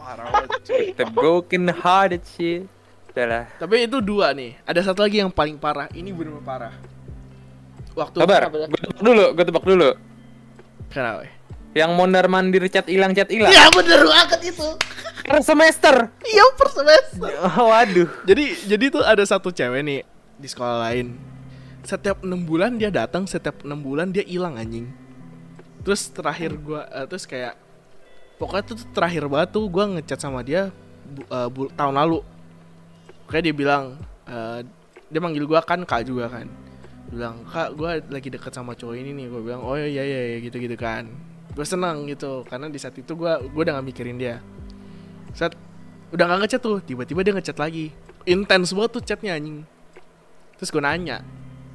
[0.00, 0.96] Parah banget.
[0.96, 2.64] The broken hearted shit.
[3.12, 3.44] Udah lah.
[3.60, 4.56] Tapi itu dua nih.
[4.64, 5.88] Ada satu lagi yang paling parah.
[5.92, 6.72] Ini bener parah.
[7.96, 9.90] Waktu Kabar, Apa, gue tebak dulu, gue tebak dulu.
[10.92, 11.24] Kenapa?
[11.76, 13.52] Yang mondar mandir cat hilang cat hilang.
[13.52, 14.64] Ya bener banget itu.
[15.28, 16.08] Per semester.
[16.24, 17.28] Iya per semester.
[17.44, 18.08] Oh, waduh.
[18.24, 20.00] Jadi jadi tuh ada satu cewek nih
[20.40, 21.20] di sekolah lain.
[21.84, 24.88] Setiap enam bulan dia datang, setiap enam bulan dia hilang anjing.
[25.84, 27.54] Terus terakhir gua eh, terus kayak
[28.40, 30.72] pokoknya tuh terakhir banget tuh gua ngechat sama dia
[31.04, 32.24] bu- bu- tahun lalu.
[33.28, 33.84] Kayak dia bilang
[34.24, 34.64] eh,
[35.12, 36.48] dia manggil gua kan kak juga kan.
[37.12, 39.26] Bilang kak gua lagi deket sama cowok ini nih.
[39.28, 41.06] Gua bilang oh iya iya iya gitu gitu kan.
[41.56, 44.44] Gue senang gitu karena di saat itu gua gua udah gak mikirin dia.
[45.32, 45.56] Saat
[46.12, 47.96] udah gak ngechat tuh tiba-tiba dia ngechat lagi.
[48.28, 49.64] Intens banget tuh chatnya anjing.
[50.60, 51.24] Terus gue nanya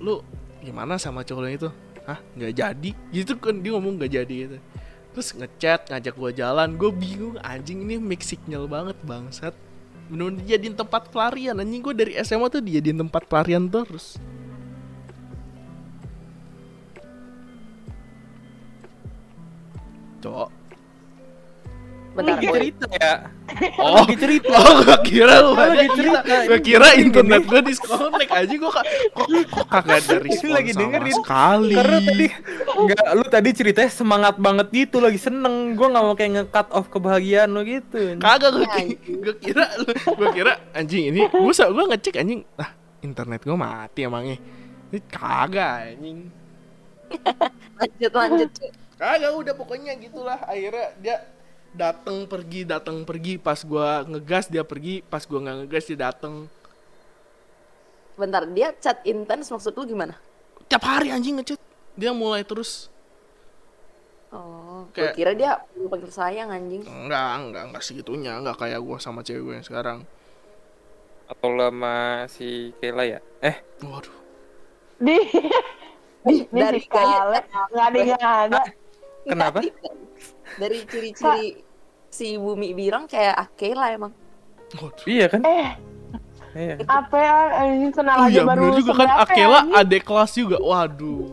[0.01, 0.21] lu
[0.61, 1.69] gimana sama cowok itu?
[2.05, 2.91] Hah nggak jadi?
[3.13, 4.57] Gitu kan dia ngomong nggak jadi gitu.
[5.17, 9.53] Terus ngechat ngajak gue jalan gue bingung anjing ini mix signal banget bangsat.
[10.09, 11.81] Bener-bener dijadiin tempat pelarian anjing.
[11.81, 14.17] Gue dari SMA tuh dijadiin tempat pelarian terus
[20.21, 20.49] cowok
[22.11, 23.13] Bentar, Lagi cerita ya.
[23.79, 24.51] Oh, Lagi cerita.
[24.51, 26.19] Oh, gua kira lu lagi cerita.
[26.19, 26.43] cerita.
[26.43, 28.83] Gua kira internet gua disconnect aja gua kok
[29.15, 31.15] kok, kok kagak ada respon lagi sama dengerin.
[31.15, 31.75] sekali.
[31.79, 32.25] Karena tadi
[32.67, 35.55] enggak lu tadi ceritanya semangat banget gitu lagi seneng.
[35.71, 37.99] Gua nggak mau kayak nge-cut off kebahagiaan lo gitu.
[38.19, 42.75] Kagak ki- gua kira lu gua kira anjing ini gua sa- gua ngecek anjing ah
[42.99, 44.35] internet gua mati emangnya.
[44.91, 46.27] Ini kagak anjing.
[47.79, 48.51] Lanjut lanjut.
[49.01, 51.17] Kagak udah pokoknya gitulah akhirnya dia
[51.73, 56.45] datang pergi datang pergi pas gua ngegas dia pergi pas gua nggak ngegas dia datang
[58.13, 60.13] Bentar, dia chat intens maksud lu gimana?
[60.69, 61.57] tiap hari anjing ngechat
[61.97, 62.93] dia mulai terus
[64.31, 66.87] Oh, gua Kayak- kira dia lu panggil sayang anjing.
[66.87, 69.99] Enggak, enggak, enggak segitunya, enggak kayak gua sama cewek gue yang sekarang.
[71.27, 71.95] Atau lo sama
[72.31, 73.19] si Kayla ya?
[73.43, 74.15] Eh, Waduh.
[75.03, 75.19] Di
[76.31, 77.39] Ih, ini dari si nggak ada
[77.75, 78.61] nggak ada.
[79.23, 79.59] Kenapa?
[80.53, 81.47] Dari ciri-ciri
[82.07, 84.11] si Bumi bilang kayak Akela emang.
[84.73, 85.05] Waduh.
[85.05, 85.41] Iya kan?
[85.41, 85.71] Eh,
[86.51, 86.75] Iya.
[86.83, 87.35] apa ya?
[87.65, 89.79] Ini kenal Oh aja iya baru juga kan ya, Akela anjing?
[89.79, 90.57] adek kelas juga.
[90.59, 91.23] Waduh.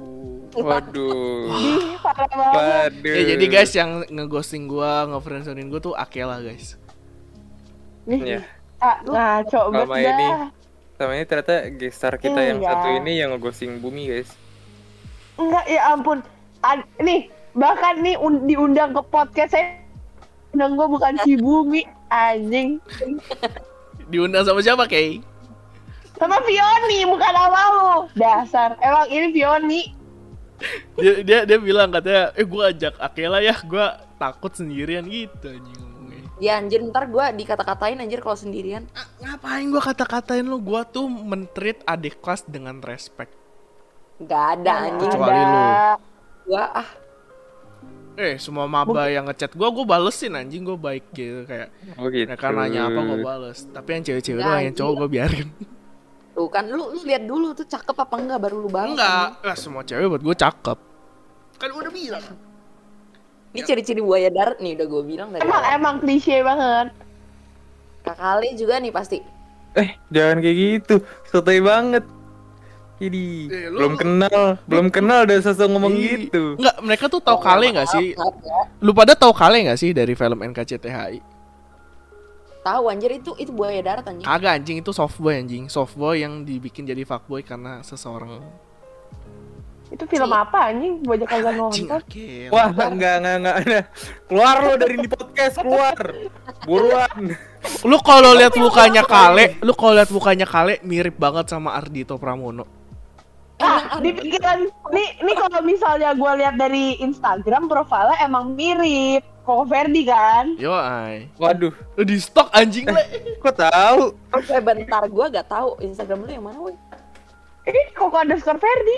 [0.54, 1.50] Waduh.
[1.50, 2.92] Ih, parah banget.
[2.94, 3.14] Waduh.
[3.14, 6.78] Ya jadi guys yang ngeghosting gua, ngefriendzonin gua tuh Akela guys.
[8.06, 8.40] Nih, Iya.
[8.78, 10.26] ah, ngaco Selama banget ini.
[10.94, 12.68] Sama ini ternyata gestar kita yang Iya.
[12.72, 14.30] satu ini yang ngeghosting bumi guys.
[15.34, 16.18] Enggak, ya ampun.
[16.58, 19.82] Ad- nih, bahkan nih un- diundang ke podcast saya
[20.54, 22.78] undang gue bukan si Bumi, anjing.
[24.08, 25.20] Diundang sama siapa, Kay?
[26.16, 27.90] Sama Fioni, bukan sama lu.
[28.16, 29.80] Dasar, emang ini Fioni.
[30.98, 35.78] Dia dia dia bilang katanya, "Eh gua ajak Akela ya, gua takut sendirian gitu anjing
[35.78, 38.82] ngomongnya." Ya anjir ntar gua dikata-katain anjir kalau sendirian.
[38.98, 40.58] Ah, ngapain gua kata-katain lu?
[40.58, 43.30] Gua tuh mentreat adik kelas dengan respect.
[44.18, 45.06] Gak ada anjing.
[45.06, 45.62] Kecuali lu.
[46.50, 46.88] Gua ah
[48.18, 52.26] Eh, semua maba yang ngechat gua, gua balesin anjing, gua baik gitu kayak Oh gitu.
[52.26, 53.62] mereka nanya apa gua bales.
[53.64, 55.48] Tapi yang cewek-cewek Nggak, doang, yang cowok gua biarin.
[56.34, 58.94] tuh kan lu lu lihat dulu tuh cakep apa enggak baru lu balas.
[58.94, 60.78] Enggak, lah semua cewek buat gue cakep.
[61.58, 62.24] Kan udah bilang.
[63.48, 65.74] Ini ciri-ciri buaya darat nih udah gua bilang dari Emang awal.
[65.74, 66.88] emang klise banget.
[68.02, 69.18] Kakali juga nih pasti.
[69.74, 70.94] Eh, jangan kayak gitu.
[71.26, 72.02] Sotoy banget.
[72.98, 76.58] Jadi Eh, lu- belum kenal, belum kenal udah sosok ngomong Ih, gitu.
[76.58, 78.10] Enggak, mereka tuh tahu Oh, kale nggak sih?
[78.10, 78.60] ya.
[78.78, 81.22] Lu pada tahu kale nggak sih dari film NKCTHI?
[82.58, 84.26] Tahu anjir itu itu buaya darat anjing.
[84.26, 85.70] Kagak anjing itu softboy anjing.
[85.70, 88.42] Softboy yang dibikin jadi fuckboy karena seseorang
[89.88, 91.00] Itu film Si- apa anjing?
[91.00, 92.02] Gue aja kagak anjing nonton.
[92.52, 93.80] Wah, enggak enggak enggak ada.
[94.28, 95.96] Keluar lo dari di podcast, keluar.
[96.66, 97.18] Buruan.
[97.88, 102.77] Lu kalau lihat mukanya kale, lu kalau lihat mukanya kale mirip banget sama Ardito Pramono.
[103.58, 109.64] Ah, di pikiran nih nih kalau misalnya gue lihat dari Instagram profilnya emang mirip Koko
[109.64, 110.54] Verdi kan?
[110.54, 111.26] Yo ay.
[111.34, 113.02] Waduh, Lu di stok anjing le.
[113.42, 114.14] kok tahu?
[114.46, 116.76] Eh bentar gua gak tahu Instagram lu yang mana woi.
[117.64, 118.96] Ini Koko underscore Verdi.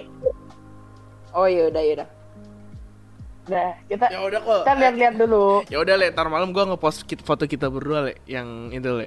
[1.31, 2.09] Oh iya udah yaudah.
[3.47, 4.61] Nah, kita Ya udah kok.
[4.63, 5.47] kita lihat-lihat dulu.
[5.67, 9.07] Ya udah le, ntar malam gua ngepost kit- foto kita berdua le, yang itu le.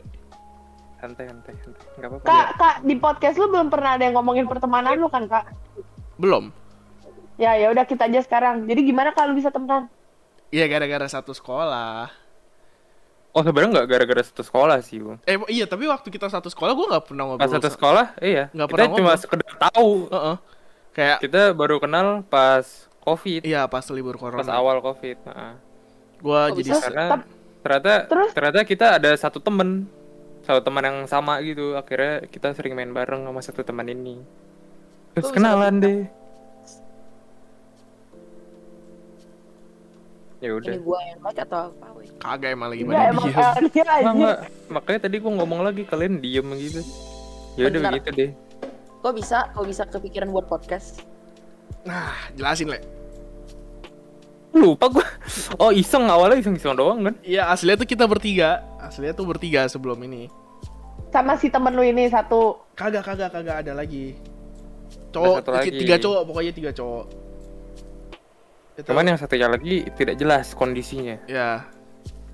[1.03, 1.83] Santai, santai, santai.
[1.99, 2.23] Enggak apa-apa.
[2.23, 5.51] Kak, kak di podcast lu belum pernah ada yang ngomongin pertemanan lu kan kak?
[6.15, 6.47] Belum.
[7.35, 8.63] Ya ya udah kita aja sekarang.
[8.63, 9.91] Jadi gimana kalau bisa temenan?
[10.47, 12.07] Iya gara-gara satu sekolah.
[13.33, 15.19] Oh, sebenarnya enggak gara-gara satu sekolah sih, Bung.
[15.25, 17.41] Eh iya tapi waktu kita satu sekolah gua nggak pernah ngobrol.
[17.41, 18.47] Pas satu sa- sekolah, iya.
[18.53, 19.19] Nggak kita pernah cuma ngobrol.
[19.19, 19.89] sekedar tahu.
[20.07, 20.35] Heeh.
[20.93, 22.63] Kayak Kita baru kenal pas
[23.01, 24.53] COVID, iya pas libur pas corona.
[24.53, 25.17] awal COVID.
[25.19, 25.53] Heeh.
[26.21, 26.79] Gua Oh, jadi bisa?
[26.79, 27.27] sa- Karena Tap-
[27.59, 28.29] ternyata Terus?
[28.31, 29.89] ternyata kita ada satu temen
[30.43, 34.19] satu teman yang sama gitu akhirnya kita sering main bareng sama satu teman ini
[35.15, 35.99] terus Lu kenalan deh
[40.43, 41.87] ya udah Ini gua yang like atau apa?
[41.95, 42.07] weh?
[42.19, 43.71] Kagak emang lagi pada emang diem.
[43.71, 44.35] dia
[44.67, 46.81] makanya tadi gua ngomong lagi kalian diem gitu
[47.55, 48.31] ya udah begitu deh
[49.03, 49.51] Kok bisa?
[49.51, 51.03] Kok bisa kepikiran buat podcast?
[51.83, 52.79] Nah, jelasin, Le.
[54.55, 55.03] lupa gua
[55.59, 58.63] oh iseng awalnya iseng iseng doang kan Iya, aslinya tuh kita bertiga.
[58.83, 60.27] Aslinya tuh bertiga sebelum ini.
[61.09, 62.59] Sama si temen lu ini satu.
[62.73, 64.17] Kagak, kagak, kagak ada lagi.
[65.09, 65.79] Cowok, satu ti- lagi.
[65.79, 67.05] tiga cowok, pokoknya tiga cowok.
[68.73, 71.61] Itu, cuman yang satunya lagi tidak jelas kondisinya ya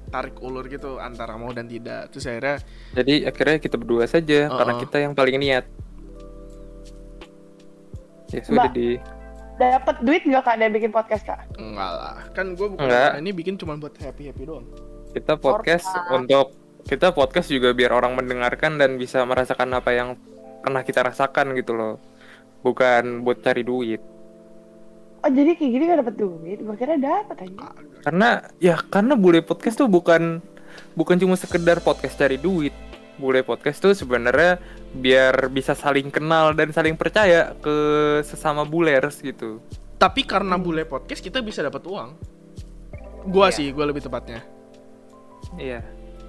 [0.08, 2.08] tarik ulur gitu antara mau dan tidak.
[2.10, 2.56] Terus akhirnya
[2.96, 4.80] jadi akhirnya kita berdua saja karena Oh.
[4.80, 5.68] kita yang paling niat
[8.30, 8.74] ya sudah Mbak.
[8.74, 8.88] di
[9.60, 11.44] Dapat duit nggak kak dia bikin podcast kak?
[11.60, 12.16] enggak lah.
[12.32, 13.20] Kan gue bukan Enggak.
[13.20, 14.64] ini bikin cuma buat happy-happy doang.
[15.10, 16.12] Kita podcast Orka.
[16.16, 16.48] untuk
[16.86, 20.18] kita podcast juga biar orang mendengarkan dan bisa merasakan apa yang
[20.60, 21.96] pernah kita rasakan gitu loh
[22.62, 24.02] bukan buat cari duit
[25.20, 26.64] Oh jadi kayak gini gak dapet duit?
[26.64, 27.76] Gue kira dapet aja.
[28.08, 30.40] Karena ya karena bule podcast tuh bukan
[30.96, 32.72] bukan cuma sekedar podcast cari duit
[33.20, 34.64] bule podcast tuh sebenarnya
[34.96, 37.76] biar bisa saling kenal dan saling percaya ke
[38.24, 39.60] sesama bulers gitu
[40.00, 42.10] Tapi karena bule podcast kita bisa dapat uang.
[43.28, 43.60] Gua Iya.
[43.60, 44.40] sih, gua lebih tepatnya.
[45.56, 45.82] Iya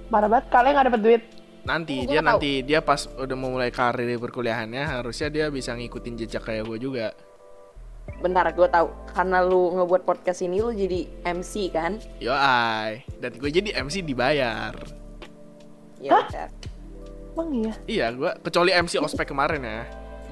[0.07, 1.23] Parah banget kalian gak dapet duit.
[1.61, 2.27] Nanti dia tahu.
[2.27, 6.67] nanti dia pas udah mau mulai karir di perkuliahannya harusnya dia bisa ngikutin jejak kayak
[6.67, 7.15] gue juga.
[8.19, 8.91] Bentar, gue tahu.
[9.13, 11.95] Karena lu ngebuat podcast ini lu jadi MC kan?
[12.19, 14.73] Yo ai, dan gue jadi MC dibayar.
[16.01, 16.49] Ya Hah?
[17.31, 17.73] Emang iya?
[17.87, 19.81] Iya, gue kecuali MC ospek kemarin ya.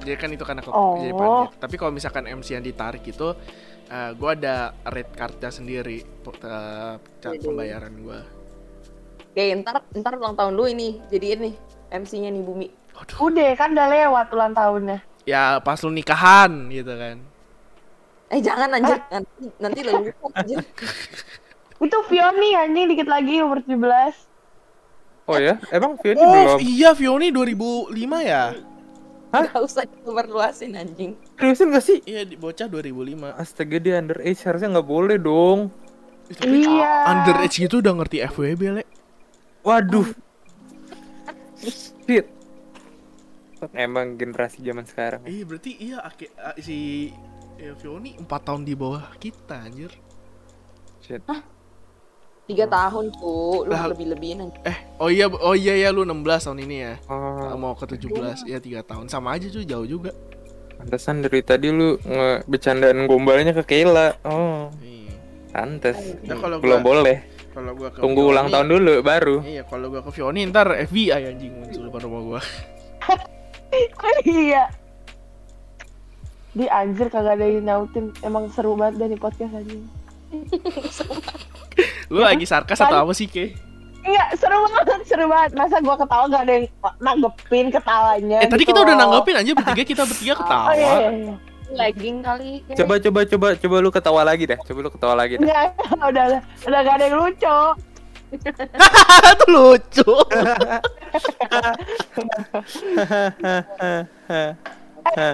[0.02, 0.98] Jadi kan itu karena Oh.
[0.98, 1.12] jadi.
[1.56, 3.32] Tapi kalau misalkan MC yang ditarik itu,
[3.88, 7.00] eh gue ada rate cardnya sendiri, Waduh.
[7.40, 8.20] pembayaran gue.
[9.30, 10.98] Oke, ntar, ntar ulang tahun lu ini.
[11.06, 11.50] Jadi ini
[11.88, 12.66] MC-nya nih Bumi.
[13.16, 14.98] Udah kan udah lewat ulang tahunnya.
[15.22, 17.16] Ya pas lu nikahan gitu kan.
[18.28, 20.58] Eh jangan anjir, nanti, nanti lu lupa anjir.
[21.80, 24.28] Itu Fioni anjing dikit lagi umur 17.
[25.24, 28.52] oh ya emang Fioni Oh belum iya, Vioni 2005 ya?
[29.30, 31.14] Gak usah diperluasin anjing.
[31.38, 33.30] seriusan gak sih Iya, di bocah 2005.
[33.32, 35.70] astaga dia underage harusnya nggak boleh dong
[36.36, 36.92] Iya.
[37.06, 38.84] underage gitu udah ngerti FWB, Le.
[39.62, 40.08] Waduh.
[41.60, 42.26] Shit.
[43.70, 45.20] Emang generasi zaman sekarang.
[45.22, 47.12] Iya, berarti iya ake- a- si
[47.54, 49.92] ya, Vioni 4 tahun di bawah kita anjir.
[51.00, 51.20] Shit.
[52.46, 54.48] Tiga tahun tuh, lu Lah- lebih-lebihin.
[54.64, 56.94] Eh, oh iya oh iya ya lu 16 tahun ini ya.
[57.06, 59.06] Oh, Mau ke 17, ya 3 tahun.
[59.06, 60.12] Sama aja cuy, jauh juga.
[60.72, 64.16] pantesan dari tadi lu nge bercandaan gombalnya ke Kayla.
[64.24, 65.12] Oh, Iya.
[65.52, 66.00] pantes.
[66.24, 67.20] Nah, kalau Belum gua- boleh.
[67.50, 69.36] Kalau gua ke Tunggu Vioni- ulang tahun dulu baru.
[69.42, 72.40] Iya, kalau gua ke Vioni ntar FBI anjing muncul depan rumah gua.
[74.24, 74.70] iya.
[76.50, 78.14] Di anjir kagak ada yang nyautin.
[78.20, 79.82] Emang seru banget dari podcast anjing.
[82.12, 83.54] Lu lagi sarkas atau apa sih, Ke?
[84.00, 85.50] Iya, seru banget, seru banget.
[85.54, 86.66] Masa gua ketawa gak ada yang
[86.98, 90.66] nanggepin ketawanya Eh, tadi gitu kita udah nanggepin aja bertiga kita bertiga ketawa.
[90.70, 91.34] Oh iya, iya, iya.
[91.70, 92.52] Lagging kali.
[92.66, 92.78] kayak.
[92.82, 94.58] Coba coba coba coba lu ketawa lagi dah.
[94.62, 95.44] Coba lu ketawa lagi dah.
[95.46, 95.64] Enggak,
[96.10, 97.58] udah, udah, udah gak ada yang lucu.
[99.34, 100.10] Itu lucu.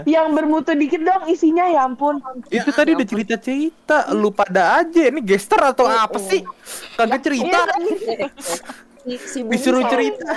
[0.07, 2.22] Yang bermutu dikit dong isinya ya ampun.
[2.49, 4.14] Itu tadi udah cerita-cerita.
[4.14, 5.11] Lu pada aja.
[5.12, 6.40] Ini gester atau apa sih?
[6.96, 7.59] Kagak cerita.
[9.05, 10.33] si, si Disuruh cerita.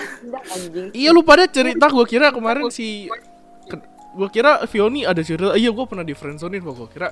[0.92, 3.08] iya lu pada cerita gua kira kemarin si
[4.12, 7.08] gua kira Vioni ada cerita iya gua pernah di friendzonein kok gua kira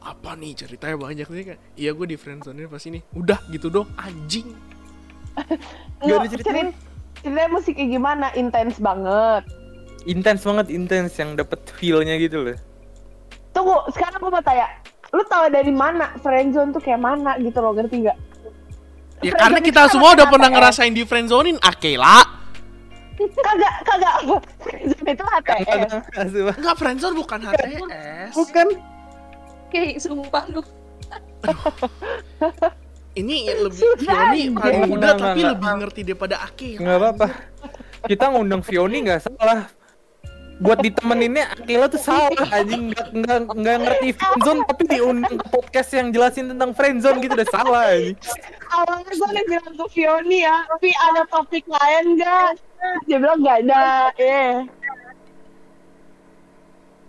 [0.00, 3.86] apa nih ceritanya banyak nih kan iya gua di friendzonein pas ini udah gitu dong
[3.96, 4.50] anjing
[6.00, 6.72] Gak ada ceritanya.
[6.72, 6.78] cerit-
[7.20, 8.26] Ceritanya musik kayak gimana?
[8.32, 9.44] Intens banget.
[10.08, 12.56] Intens banget, intens yang dapet feel-nya gitu loh.
[13.52, 14.64] Tunggu, sekarang gua mau tanya.
[15.12, 18.16] Lu tahu dari mana friendzone tuh kayak mana gitu loh, ngerti gak?
[19.20, 22.39] ya karena kita semua udah pernah ngerasain di friendzonein Akela
[23.20, 24.16] Kagak, kagak.
[24.58, 25.92] Friendzone itu HTS.
[26.56, 28.66] enggak friendzone bukan HTS Bukan.
[29.68, 30.62] Kayak sumpah lu.
[33.12, 35.78] ini lebih Vioni paling muda Enggak, tapi enggak, lebih enggak.
[35.82, 37.26] ngerti daripada Akela Nggak apa-apa.
[38.00, 39.60] Kita ngundang Vioni nggak salah.
[40.60, 45.90] Buat ditemeninnya Akila tuh salah anjing nggak nggak nggak ngerti friendzone tapi diundang ke podcast
[45.90, 48.14] yang jelasin tentang friendzone gitu udah salah anjing.
[48.70, 52.54] Awalnya gue udah bilang ke Fioni ya, tapi ada topik lain gak?
[53.04, 53.82] Dia bilang gak ada,
[54.16, 54.52] eh.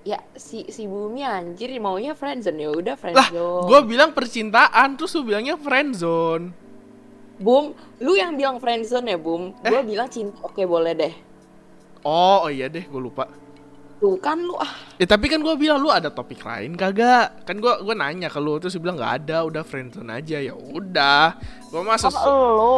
[0.02, 3.70] Ya si si Bumi anjir maunya friendzone ya udah lah friendzone.
[3.70, 6.58] gua bilang percintaan terus lu bilangnya friendzone
[7.38, 9.50] Bum, lu yang bilang friendzone ya, Bum.
[9.62, 9.70] Eh.
[9.70, 10.38] Gua bilang cinta.
[10.46, 11.14] Oke, boleh deh.
[12.02, 13.26] Oh, oh iya deh, gue lupa.
[13.98, 14.70] Tuh kan lu ah.
[14.98, 17.42] Ya tapi kan gue bilang lu ada topik lain kagak?
[17.42, 20.54] Kan gue gue nanya ke lu terus dia bilang nggak ada, udah friendzone aja ya
[20.54, 21.38] udah.
[21.70, 22.78] Gue mah sesu- Oh, lu.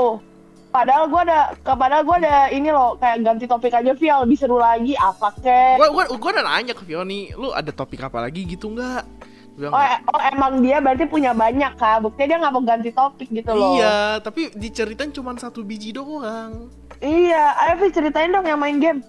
[0.74, 4.58] Padahal gua ada, padahal gua ada ini loh, kayak ganti topik aja Via lebih seru
[4.58, 5.78] lagi apa kek.
[5.78, 9.06] Gue gue gue udah nanya ke Fioni, lu ada topik apa lagi gitu nggak?
[9.54, 12.64] Bilang, Oh, "Nggak." e- oh, emang dia berarti punya banyak kak, buktinya dia nggak mau
[12.66, 13.78] ganti topik gitu loh.
[13.78, 16.74] Iya, tapi diceritain cuma satu biji doang.
[16.98, 19.06] Iya, ayo Vi ceritain dong yang main game.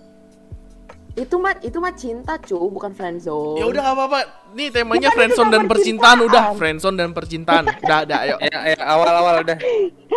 [1.14, 3.62] Itu mah itu mah cinta, cu, bukan friendzone.
[3.62, 4.18] Ya udah nggak apa-apa.
[4.59, 6.59] Nih temanya Bukan, friendzone dan sama percintaan udah, percintaan.
[6.59, 7.64] friendzone dan percintaan.
[7.70, 8.37] Udah, udah, ayo.
[8.42, 9.59] Ya, ya awal-awal udah.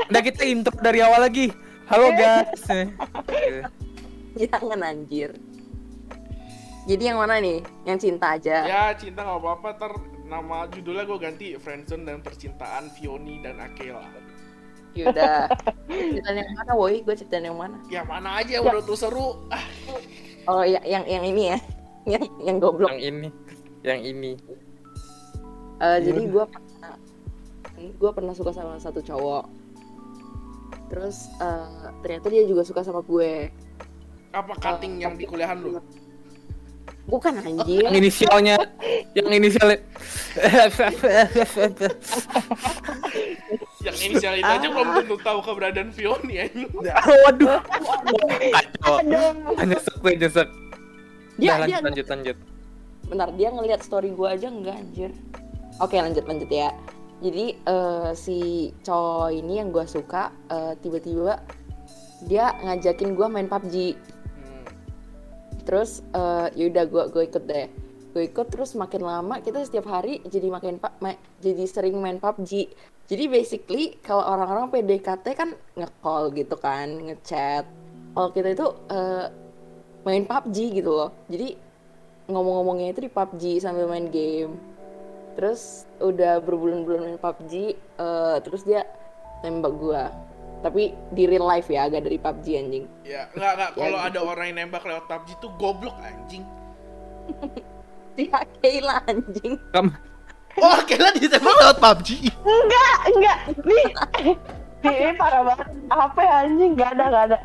[0.10, 1.54] Udah kita intro dari awal lagi.
[1.86, 2.66] Halo guys.
[4.42, 5.38] Jangan anjir.
[6.90, 7.62] Jadi yang mana nih?
[7.86, 8.58] Yang cinta aja.
[8.66, 9.92] Ya cinta nggak apa-apa ter
[10.26, 14.02] nama judulnya gue ganti friendzone dan percintaan Fioni dan Akela.
[14.98, 15.46] Yaudah.
[15.86, 17.06] Ceritain yang mana, woi?
[17.06, 17.78] Gue ceritain yang mana?
[17.86, 19.46] Ya mana aja yang menurut lu seru.
[20.48, 21.60] Oh, ya, yang yang ini ya.
[22.08, 22.88] Yang yang goblok.
[22.96, 23.30] yang ini.
[23.84, 24.32] Yang ini.
[25.84, 26.96] Eh, jadi gue pernah
[27.78, 29.46] gue pernah suka sama satu cowok
[30.90, 33.52] terus eh, ternyata dia juga suka sama gue
[34.34, 35.78] apa cutting yang di kuliahan lu?
[37.08, 38.56] bukan anjir Yang inisialnya
[39.16, 39.80] yang inisialnya
[43.80, 46.66] Yang inisialin aja belum tentu tahu keberadaan Fioni anjing.
[46.74, 47.62] Waduh.
[48.50, 48.94] Kacau.
[49.00, 49.32] Aduh.
[49.64, 50.50] Nyesek gue nyesek.
[51.38, 52.38] dia Udah, dia lanjut lanjut lanjut.
[53.04, 55.12] bentar dia ngelihat story gue aja enggak anjir
[55.78, 56.74] oke lanjut lanjut ya
[57.20, 58.38] jadi eh, si
[58.82, 61.40] cowok ini yang gue suka eh, tiba-tiba
[62.22, 63.96] dia ngajakin gue main PUBG
[64.36, 64.66] Hmm.
[65.64, 67.70] terus eh, yaudah gue gue ikut deh
[68.10, 72.18] gue ikut terus makin lama kita setiap hari jadi makin pa- ma- jadi sering main
[72.18, 72.74] PUBG
[73.08, 77.64] jadi basically kalau orang-orang PDKT kan nge-call gitu kan ngechat.
[78.12, 79.26] Kalau kita itu eh,
[80.04, 81.16] main PUBG gitu loh.
[81.32, 81.56] Jadi
[82.28, 84.60] ngomong-ngomongnya itu di PUBG sambil main game.
[85.40, 88.84] Terus udah berbulan-bulan main PUBG eh, terus dia
[89.40, 90.12] nembak gua.
[90.60, 92.86] Tapi di real life ya agak dari PUBG anjing.
[93.08, 93.72] Ya, enggak enggak.
[93.80, 94.08] Ya, kalau gitu.
[94.12, 96.44] ada orang yang nembak lewat PUBG tuh goblok anjing.
[98.20, 98.28] si
[98.60, 99.56] Keila anjing.
[99.72, 100.07] Kamu
[100.58, 102.34] Oh, Akela ditembak lewat PUBG.
[102.42, 103.38] Enggak, enggak.
[103.62, 103.88] Nih,
[104.82, 105.68] ini parah banget.
[105.94, 106.72] Apa ya anjing?
[106.74, 107.38] Gak ada, gak ada.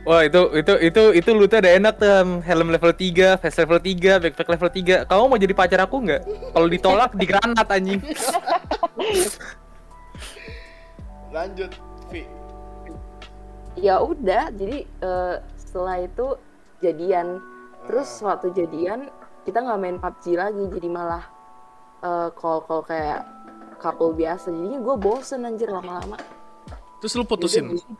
[0.00, 3.76] Wah itu itu itu itu lu tuh ada enak tuh helm level 3, vest level
[3.76, 5.04] 3, backpack level 3.
[5.04, 6.24] Kamu mau jadi pacar aku nggak?
[6.56, 8.00] Kalau ditolak di granat anjing.
[11.36, 11.70] Lanjut,
[12.10, 12.26] Vi.
[13.78, 16.34] ya udah jadi eh, setelah itu
[16.82, 17.38] jadian
[17.86, 19.06] terus waktu jadian
[19.46, 21.22] kita nggak main PUBG lagi jadi malah
[22.00, 23.24] eh, call call kayak
[23.80, 26.20] couple biasa jadinya gue bosen anjir lama-lama
[27.00, 27.64] Terus lu putusin.
[27.80, 27.96] Jadi-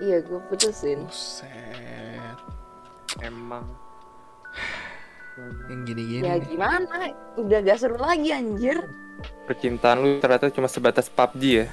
[0.00, 2.38] iya gue putusin Buset.
[3.20, 3.68] Emang.
[5.68, 6.24] Yang gini-gini.
[6.28, 8.84] ya gimana udah gak seru lagi anjir
[9.48, 11.66] Percintaan lu ternyata cuma sebatas PUBG ya.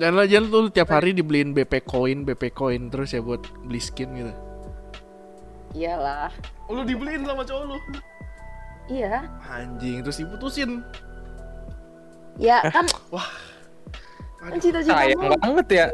[0.00, 3.78] Dan lo jangan lu tiap hari dibeliin BP coin, BP coin terus ya buat beli
[3.78, 4.32] skin gitu.
[5.72, 6.30] Iyalah
[6.66, 7.76] Lu dibeliin sama cowok lu.
[8.88, 10.80] iya Anjing, terus diputusin.
[12.36, 13.28] ya kan Wah.
[14.38, 15.86] kan cita-cita Sayang banget ya.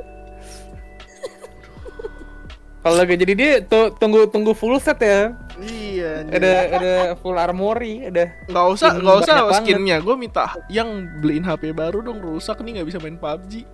[2.78, 5.34] Kalau gak jadi dia tuh tunggu tunggu full set ya.
[5.58, 6.34] Iya, anjing.
[6.38, 8.30] Ada ada full armory, ada.
[8.46, 9.98] Nggak usah, nggak usah skinnya.
[9.98, 10.86] Gue minta yang
[11.18, 13.66] beliin HP baru dong rusak nih nggak bisa main PUBG.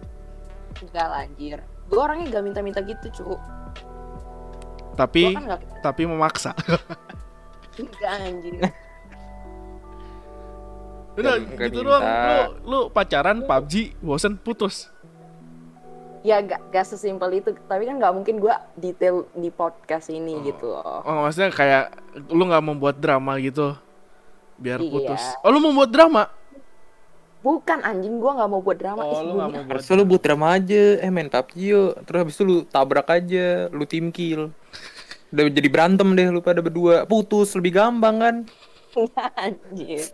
[0.75, 3.37] enggak lah, anjir gue orangnya gak minta-minta gitu cu
[4.97, 6.51] Tapi kan gak tapi memaksa.
[7.75, 8.55] enggak anjir
[11.15, 11.89] Udah nggak gitu minta.
[11.89, 12.03] doang.
[12.03, 14.91] Lu lu pacaran PUBG, bosen putus.
[16.21, 20.73] ya gak, gak sesimpel itu tapi kan nggak mungkin gue detail di podcast ini gitu
[20.73, 21.93] loh Oh, maksudnya kayak
[22.27, 23.77] lu nggak membuat drama gitu
[24.57, 24.89] biar Iya.
[24.89, 25.21] putus.
[25.39, 26.33] Oh, lu membuat drama?
[27.39, 29.69] bukan anjing gue nggak mau buat drama Oh, Ih, lu mau buat.
[29.69, 31.93] Harusnya lu buat drama aja, eh main PUBG yuk.
[32.03, 34.49] Terus habis itu lu tabrak aja, lu team kill.
[35.35, 37.03] Udah jadi berantem deh lu pada berdua.
[37.11, 38.37] Putus lebih gampang kan?
[39.35, 40.07] anjir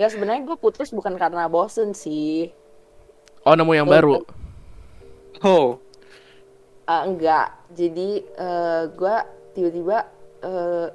[0.00, 2.48] ya sebenarnya gue putus bukan karena bosen sih
[3.42, 4.22] Oh, nemu yang baru.
[5.42, 5.82] Oh,
[6.86, 8.22] Eh, enggak jadi
[8.94, 9.16] gue
[9.52, 10.06] tiba-tiba
[10.42, 10.86] eh,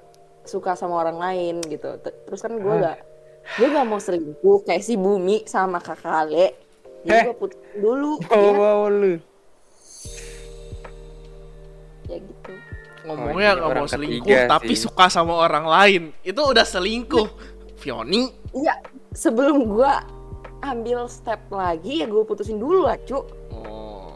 [0.47, 2.97] suka sama orang lain gitu terus kan gue gak
[3.59, 6.51] gue gak mau selingkuh kayak si Bumi sama kakak Ale Eh.
[7.03, 9.19] jadi gue putus dulu oh, ya, wow, lu.
[12.07, 12.36] ya gitu
[13.07, 14.83] Ngomongnya nggak mau selingkuh tapi sih.
[14.83, 16.03] suka sama orang lain.
[16.21, 17.27] Itu udah selingkuh.
[17.79, 18.27] Fioni.
[18.51, 18.75] Iya,
[19.15, 20.03] sebelum gua
[20.65, 23.21] ambil step lagi ya gue putusin dulu lah cu
[23.53, 24.09] Oh.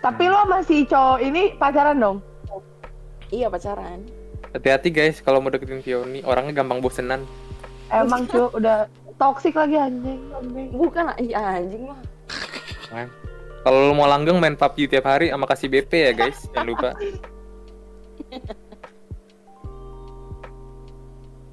[0.00, 2.18] Tapi lo masih cowok ini pacaran dong?
[3.28, 4.06] iya pacaran
[4.54, 7.28] Hati-hati guys kalau mau deketin Fioni, orangnya gampang bosenan.
[7.92, 8.88] Emang cu, udah
[9.20, 10.32] toxic lagi anjing.
[10.32, 10.68] anjing.
[10.72, 12.00] bukan iya anjing mah?
[13.66, 16.90] Kalau lo mau langgeng main PUBG tiap hari sama kasih BP ya guys, jangan lupa.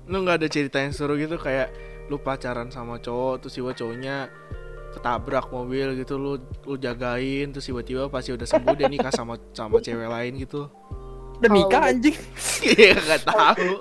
[0.04, 1.72] Lu nggak ada cerita yang seru gitu kayak
[2.12, 4.28] lu pacaran sama cowok terus tiba cowoknya
[4.92, 6.36] ketabrak mobil gitu lu
[6.68, 10.68] lu jagain terus tiba-tiba pasti udah sembuh dia nikah sama sama cewek lain gitu.
[11.40, 12.18] Udah nikah udah- anjing.
[12.76, 13.72] Iya nggak tahu.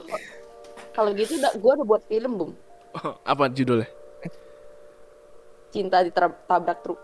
[0.92, 2.50] kalau gitu udah gue udah buat film bum
[3.32, 3.88] Apa judulnya?
[5.72, 7.00] cinta ditabrak truk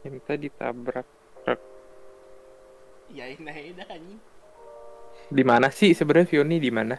[0.00, 1.02] Cinta ditabrak.
[3.08, 3.48] Ya ini
[3.80, 4.20] anjing.
[5.28, 6.96] Di mana sih sebenarnya Fioni di mana?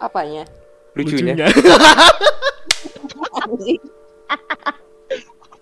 [0.00, 0.48] apanya
[0.96, 1.36] Lucunya.
[3.36, 3.82] anjing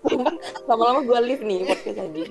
[0.70, 2.30] lama-lama gue live nih podcast anjing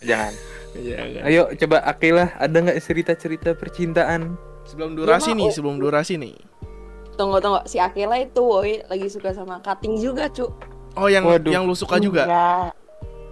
[0.00, 0.32] Jangan.
[0.74, 1.22] Iya kan.
[1.24, 4.36] Ayo coba Akila, ada nggak cerita-cerita percintaan?
[4.64, 6.36] Sebelum durasi Dia nih, mau- sebelum durasi nih.
[7.14, 10.50] tunggu tunggu si Akela itu woi lagi suka sama cutting juga cu
[10.94, 11.52] Oh yang Waduh.
[11.52, 12.24] yang lu suka juga?
[12.26, 12.68] Enggak.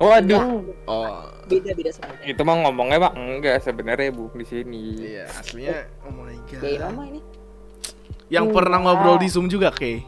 [0.03, 0.91] Waduh, Enggak.
[0.91, 1.31] Oh.
[1.47, 4.83] beda beda sama itu mah ngomongnya mah enggak sebenarnya bu di sini.
[4.99, 6.59] Iya, aslinya oh my god.
[6.59, 7.21] kayak lama ini
[8.27, 8.95] Yang pernah Enggak.
[8.99, 10.03] ngobrol di Zoom juga, Kay?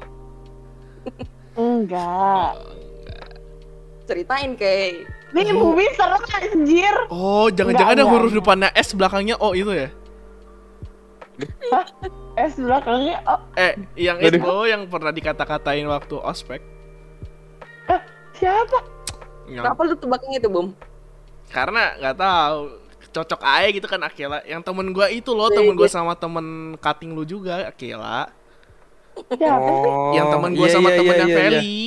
[1.54, 2.58] Enggak.
[4.04, 6.94] ceritain kayak Nih movie serem anjir.
[7.10, 8.40] Oh, jangan-jangan Enggak, yang huruf enggak.
[8.46, 9.88] depannya S belakangnya O itu ya?
[12.34, 16.62] Es belakangnya oh, Eh, yang itu yang pernah dikata-katain waktu ospek.
[18.34, 18.93] siapa?
[19.48, 20.72] Kenapa lu tebaknya itu bum
[21.52, 22.58] karena nggak tahu
[23.14, 24.42] cocok aja gitu kan Akela.
[24.42, 25.94] Yang temen gua itu loh, Iya, temen gua iya.
[25.94, 26.46] sama temen
[26.82, 28.26] cutting lu juga, Akela.
[29.14, 29.90] Siapa sih?
[29.94, 31.38] Oh, yang temen gua iya, sama iya, temennya iya, iya.
[31.38, 31.78] Feli.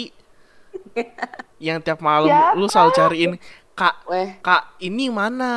[1.58, 3.32] yang tiap malam lu selalu cariin,
[3.74, 5.54] "Kak, weh Kak, ini mana?"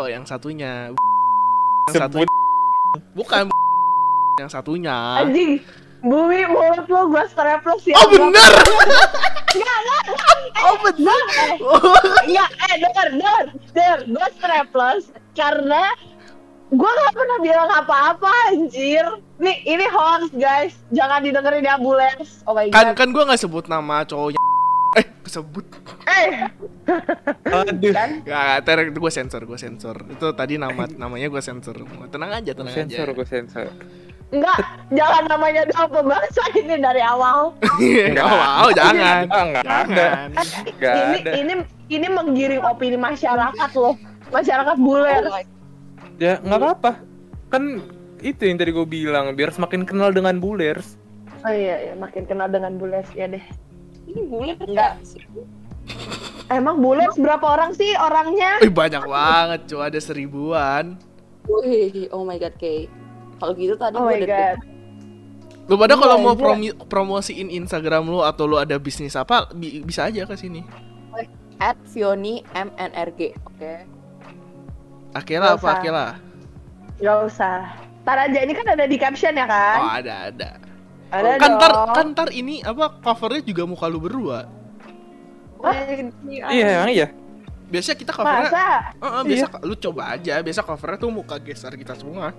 [0.00, 0.90] Oh, yang satunya.
[1.90, 2.30] Yang Sebut satunya
[3.14, 3.42] bukan
[4.40, 4.96] yang satunya.
[5.22, 5.62] Anjing.
[6.04, 7.96] Bumi mulut lo gua strapless ya.
[7.96, 8.52] Oh bener.
[10.60, 11.20] Oh bener.
[12.24, 13.98] Iya, eh denger, denger, denger.
[14.12, 15.02] Gua strapless
[15.32, 15.82] karena
[16.68, 19.04] gua gak pernah bilang apa-apa anjir.
[19.40, 20.76] Nih, ini hoax guys.
[20.92, 22.44] Jangan didengerin ya Bulers.
[22.44, 22.96] Oh my kan god.
[23.00, 24.40] kan gua nggak sebut nama cowoknya.
[24.94, 25.66] Eh, kesebut.
[26.06, 26.46] Eh,
[27.50, 27.90] Aduh.
[27.90, 28.22] kan?
[28.22, 30.06] Gak, ntar gue sensor, gue sensor.
[30.06, 31.74] Itu tadi nama namanya gue sensor.
[32.14, 33.16] Tenang aja, tenang Sensor aja.
[33.18, 33.66] gue sensor.
[34.34, 34.58] Enggak,
[34.90, 37.54] jangan namanya doang pembahasa ini dari awal.
[38.10, 39.30] Gak mau, jangan.
[39.30, 39.94] Enggak ada.
[39.94, 40.28] Jangan.
[40.66, 41.30] Enggak ini ada.
[41.38, 41.54] ini
[41.86, 43.94] ini menggiring opini masyarakat loh.
[44.34, 45.30] Masyarakat Bulers.
[45.30, 45.52] Oh my-
[46.18, 46.92] Ya nggak apa-apa.
[47.50, 47.82] Kan
[48.22, 50.98] itu yang tadi gue bilang biar semakin kenal dengan bulers.
[51.44, 53.42] Oh iya, iya, makin kenal dengan Bulers ya deh.
[54.08, 54.92] ini bulan Enggak.
[56.48, 58.64] Emang Bulers berapa orang sih orangnya?
[58.64, 59.80] Wih, banyak banget, cuy.
[59.84, 60.96] Ada seribuan.
[61.44, 62.88] Wih, oh my god kayak
[63.34, 64.58] kalau gitu tadi Oh gue udah god.
[65.64, 66.38] Lu pada kalau Iya, mau iya.
[66.38, 70.60] promi- promosiin Instagram lu atau lu ada bisnis apa, bi- bisa aja ke sini.
[71.56, 73.72] at Fioni MNRG oke
[75.12, 75.70] Akela Nggak apa.
[75.72, 76.06] Akela?
[76.96, 77.58] Gak usah.
[78.02, 79.78] Tar aja ini kan ada di caption ya Oh, kan?
[79.94, 80.48] ada ada.
[81.08, 81.60] ada Kan dong.
[81.60, 84.50] tar, kan tar ini apa covernya juga muka lu berdua.
[86.44, 87.08] Iya emang iya.
[87.64, 88.66] Biasanya kita covernya Masa?
[88.98, 90.34] Heeh, biasa lu coba aja.
[90.38, 92.34] Biasa covernya tuh muka geser kita semua.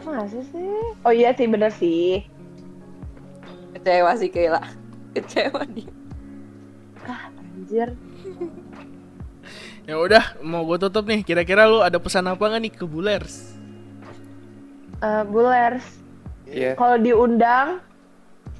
[0.00, 0.72] Masa sih?
[1.04, 2.24] Oh iya sih bener sih.
[3.72, 4.62] kecewa sih Kayla
[5.12, 5.88] kecewa dia
[7.52, 7.88] Anjir.
[9.82, 11.26] Ya udah, mau gue tutup nih.
[11.26, 13.58] Kira-kira lu ada pesan apa nggak nih ke Bulers?
[15.02, 15.82] Eh, Bulers,
[16.46, 16.78] Iya.
[16.78, 17.82] kalau diundang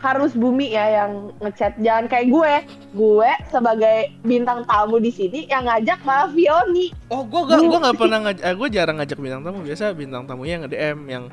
[0.03, 2.53] harus bumi ya yang ngechat jangan kayak gue
[2.93, 7.97] gue sebagai bintang tamu di sini yang ngajak malah Vioni Oh, gua gak, gua nggak
[8.01, 9.61] pernah ngajak, eh, gua jarang ngajak bintang tamu.
[9.63, 11.25] Biasa bintang tamunya nge DM yang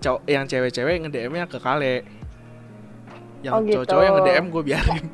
[0.00, 1.94] cowok, yang cewek-cewek nge DM-nya ke Kale.
[3.44, 3.72] Yang Oh, gitu.
[3.78, 5.04] cowok-cowok yang nge DM gue biarin.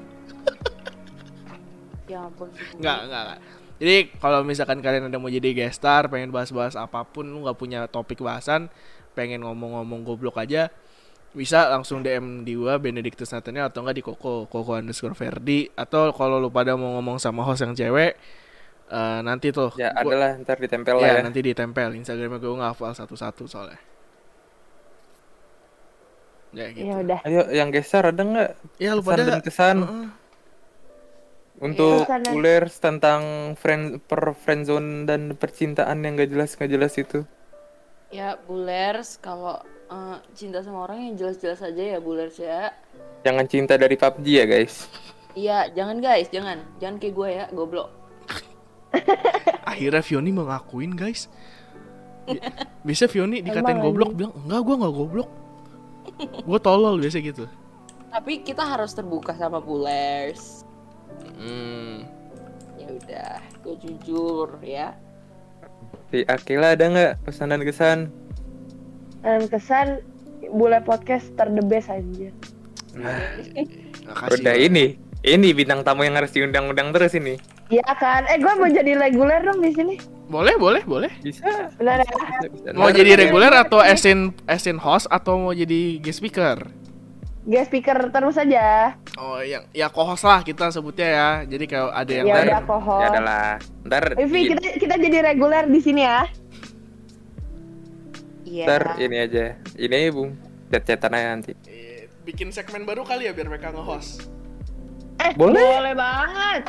[2.13, 2.49] ya ampun
[2.79, 3.39] Nggak, nggak, nggak.
[3.83, 7.59] Jadi kalau misalkan kalian ada mau jadi guest star, pengen bahas-bahas apa pun, lu nggak
[7.59, 8.71] punya topik bahasan,
[9.19, 10.71] pengen ngomong-ngomong goblok aja,
[11.33, 15.69] bisa langsung DM di gua Benedictus Nathaniel atau enggak di Koko Koko underscore Verdi.
[15.73, 18.15] Atau kalau lu pada mau ngomong sama host yang cewek
[18.87, 21.23] eh, nanti tuh Ya gua- adalah ntar ditempel ya, lah ya.
[21.23, 21.89] nanti ditempel.
[21.95, 23.81] Instagramnya gue nggak hafal satu-satu soalnya.
[26.53, 26.85] Ya gitu.
[26.85, 27.19] Ya udah.
[27.25, 28.51] Ayo yang geser ada nggak?
[28.77, 29.79] Ya lu pada dan kesan.
[29.83, 30.09] Heeh.
[31.63, 33.23] untuk Pesan dan- bulers tentang
[33.55, 37.23] friend per friendzone dan percintaan yang gak jelas gak jelas itu?
[38.11, 39.63] ya bulers kalau
[39.93, 42.73] eh, cinta sama orang yang jelas-jelas aja ya buler ya.
[43.29, 44.89] Jangan cinta dari PUBG ya guys.
[45.37, 46.65] Iya, jangan guys, jangan.
[46.81, 47.89] Jangan kayak gue ya, goblok.
[49.73, 51.29] Akhirnya Fioni mau ngakuin guys.
[52.29, 52.43] Bi-
[52.85, 55.31] Biasa Fioni dikatain Emang goblok bilang enggak gua nggak goblok.
[56.45, 57.45] Gue tolol biasa gitu.
[58.13, 60.69] Tapi kita harus terbuka sama bulers.
[61.41, 62.05] Hmm.
[62.77, 64.93] Ya udah, gue jujur ya.
[66.13, 68.13] Si Akila ada nggak pesanan kesan?
[69.23, 70.03] Dan kesan
[70.51, 72.29] bule podcast ter the best aja.
[72.93, 73.67] Makasih.
[74.37, 74.85] Udah ini,
[75.23, 77.39] ini bintang tamu yang harus diundang-undang terus ini.
[77.69, 78.27] Iya kan?
[78.27, 79.97] Eh gue mau jadi reguler dong di sini.
[80.29, 81.09] Boleh, boleh, boleh.
[81.21, 81.73] Bisa.
[81.77, 82.09] Benar ya?
[82.09, 82.69] bisa, bisa.
[82.75, 86.69] Mau jadi reguler atau asin asin host atau mau jadi guest speaker?
[87.43, 88.95] Guest speaker terus aja.
[89.17, 91.29] Oh, yang ya co-host lah kita sebutnya ya.
[91.47, 92.49] Jadi kalau ada yang Ya lain.
[92.49, 93.01] udah kohon.
[93.01, 93.47] Ya adalah.
[93.83, 96.23] Ntar, Vivi di- kita kita jadi reguler di sini ya.
[98.53, 98.65] Iya.
[98.69, 99.57] ntar ini aja.
[99.73, 100.37] Ini bung,
[100.69, 101.53] chat-chatan aja nanti.
[101.65, 104.29] Eh, bikin segmen baru kali ya biar mereka nge-host.
[105.17, 105.57] Eh Boleh.
[105.57, 106.63] boleh banget.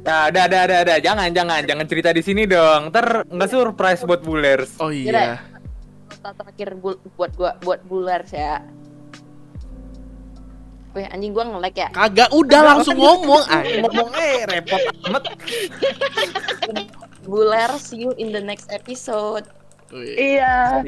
[0.00, 0.94] Nah, ada, ada, ada, ada.
[0.96, 2.88] Jangan, jangan, jangan cerita di sini dong.
[2.88, 4.78] Ntar nggak surprise buat bulers.
[4.80, 5.36] Oh Yaudah.
[5.36, 5.36] iya.
[6.08, 8.62] Kata terakhir bul- buat gua buat bulers ya.
[10.94, 11.88] Wih, anjing gua nge-lag ya.
[11.92, 13.44] Kagak udah langsung ngomong.
[13.52, 13.84] Ay.
[13.84, 15.24] Ngomong eh repot amat.
[17.26, 19.44] Bulers, see you in the next episode.
[19.90, 20.14] Wih.
[20.36, 20.82] Iya.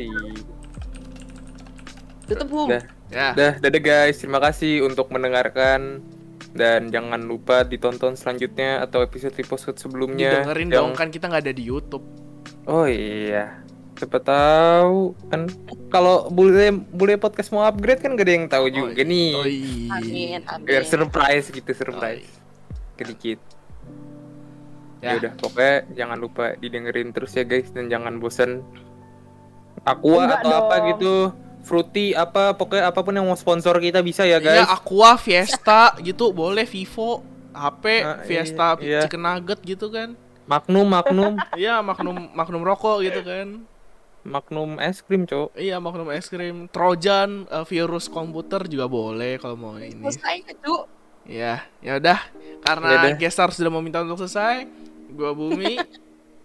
[2.27, 2.69] Tutup hum.
[2.69, 3.33] Dah, Ya.
[3.33, 4.21] dah, dadah guys.
[4.21, 6.05] Terima kasih untuk mendengarkan
[6.53, 10.45] dan jangan lupa ditonton selanjutnya atau episode episode sebelumnya.
[10.45, 12.05] Didengerin yang- dong kan kita nggak ada di YouTube.
[12.65, 13.65] Oh iya.
[13.97, 15.51] Siapa tahu kan
[15.89, 19.31] kalau bule bule podcast mau upgrade kan gak ada yang tahu juga nih.
[19.35, 19.91] Oh iya.
[19.91, 20.67] Amin, amin.
[20.69, 22.29] Biar surprise gitu surprise.
[22.95, 23.41] Sedikit.
[25.01, 25.19] Ya Ya.
[25.19, 28.63] udah pokoknya jangan lupa didengerin terus ya guys dan jangan bosen.
[29.89, 30.86] Aqua Enggak atau apa dong.
[30.91, 31.14] gitu.
[31.61, 34.68] Fruity apa pokoknya apa pun yang mau sponsor kita bisa ya Ya guys.
[34.70, 37.20] Aqua, Fiesta gitu boleh Vivo,
[37.51, 39.01] HP, Ah, Fiesta, iya, iya.
[39.03, 40.16] Chicken Nugget gitu kan.
[40.45, 43.68] Magnum Magnum Iya, Magnum Magnum rokok gitu kan.
[44.24, 45.53] Magnum es krim, Cok.
[45.55, 50.05] Iya, Magnum es krim, Trojan, eh, virus komputer juga boleh kalau mau ini.
[50.05, 50.84] Selesai, cu.
[51.24, 52.16] Ya, ya udah.
[52.59, 53.16] Karena Yaudah.
[53.18, 54.64] Gestar sudah meminta untuk selesai,
[55.11, 55.76] gua Bumi,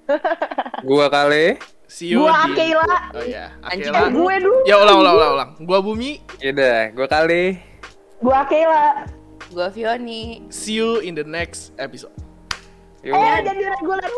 [0.84, 1.56] Gua kali.
[1.94, 2.98] See you Gua di Akila.
[3.14, 3.94] Oh ya, Anjing.
[3.94, 4.10] Eh Akela.
[4.10, 4.58] gue dulu.
[4.66, 5.50] Ya ulang ulang ulang ulang.
[5.62, 7.62] Gua Bumi, Yaudah, gua kali.
[8.18, 9.06] Gua Akila.
[9.54, 10.42] Gua Fioni.
[10.50, 12.14] see you in the next episode.
[13.06, 13.14] Yuk.
[13.14, 14.10] Eh jadi reguler.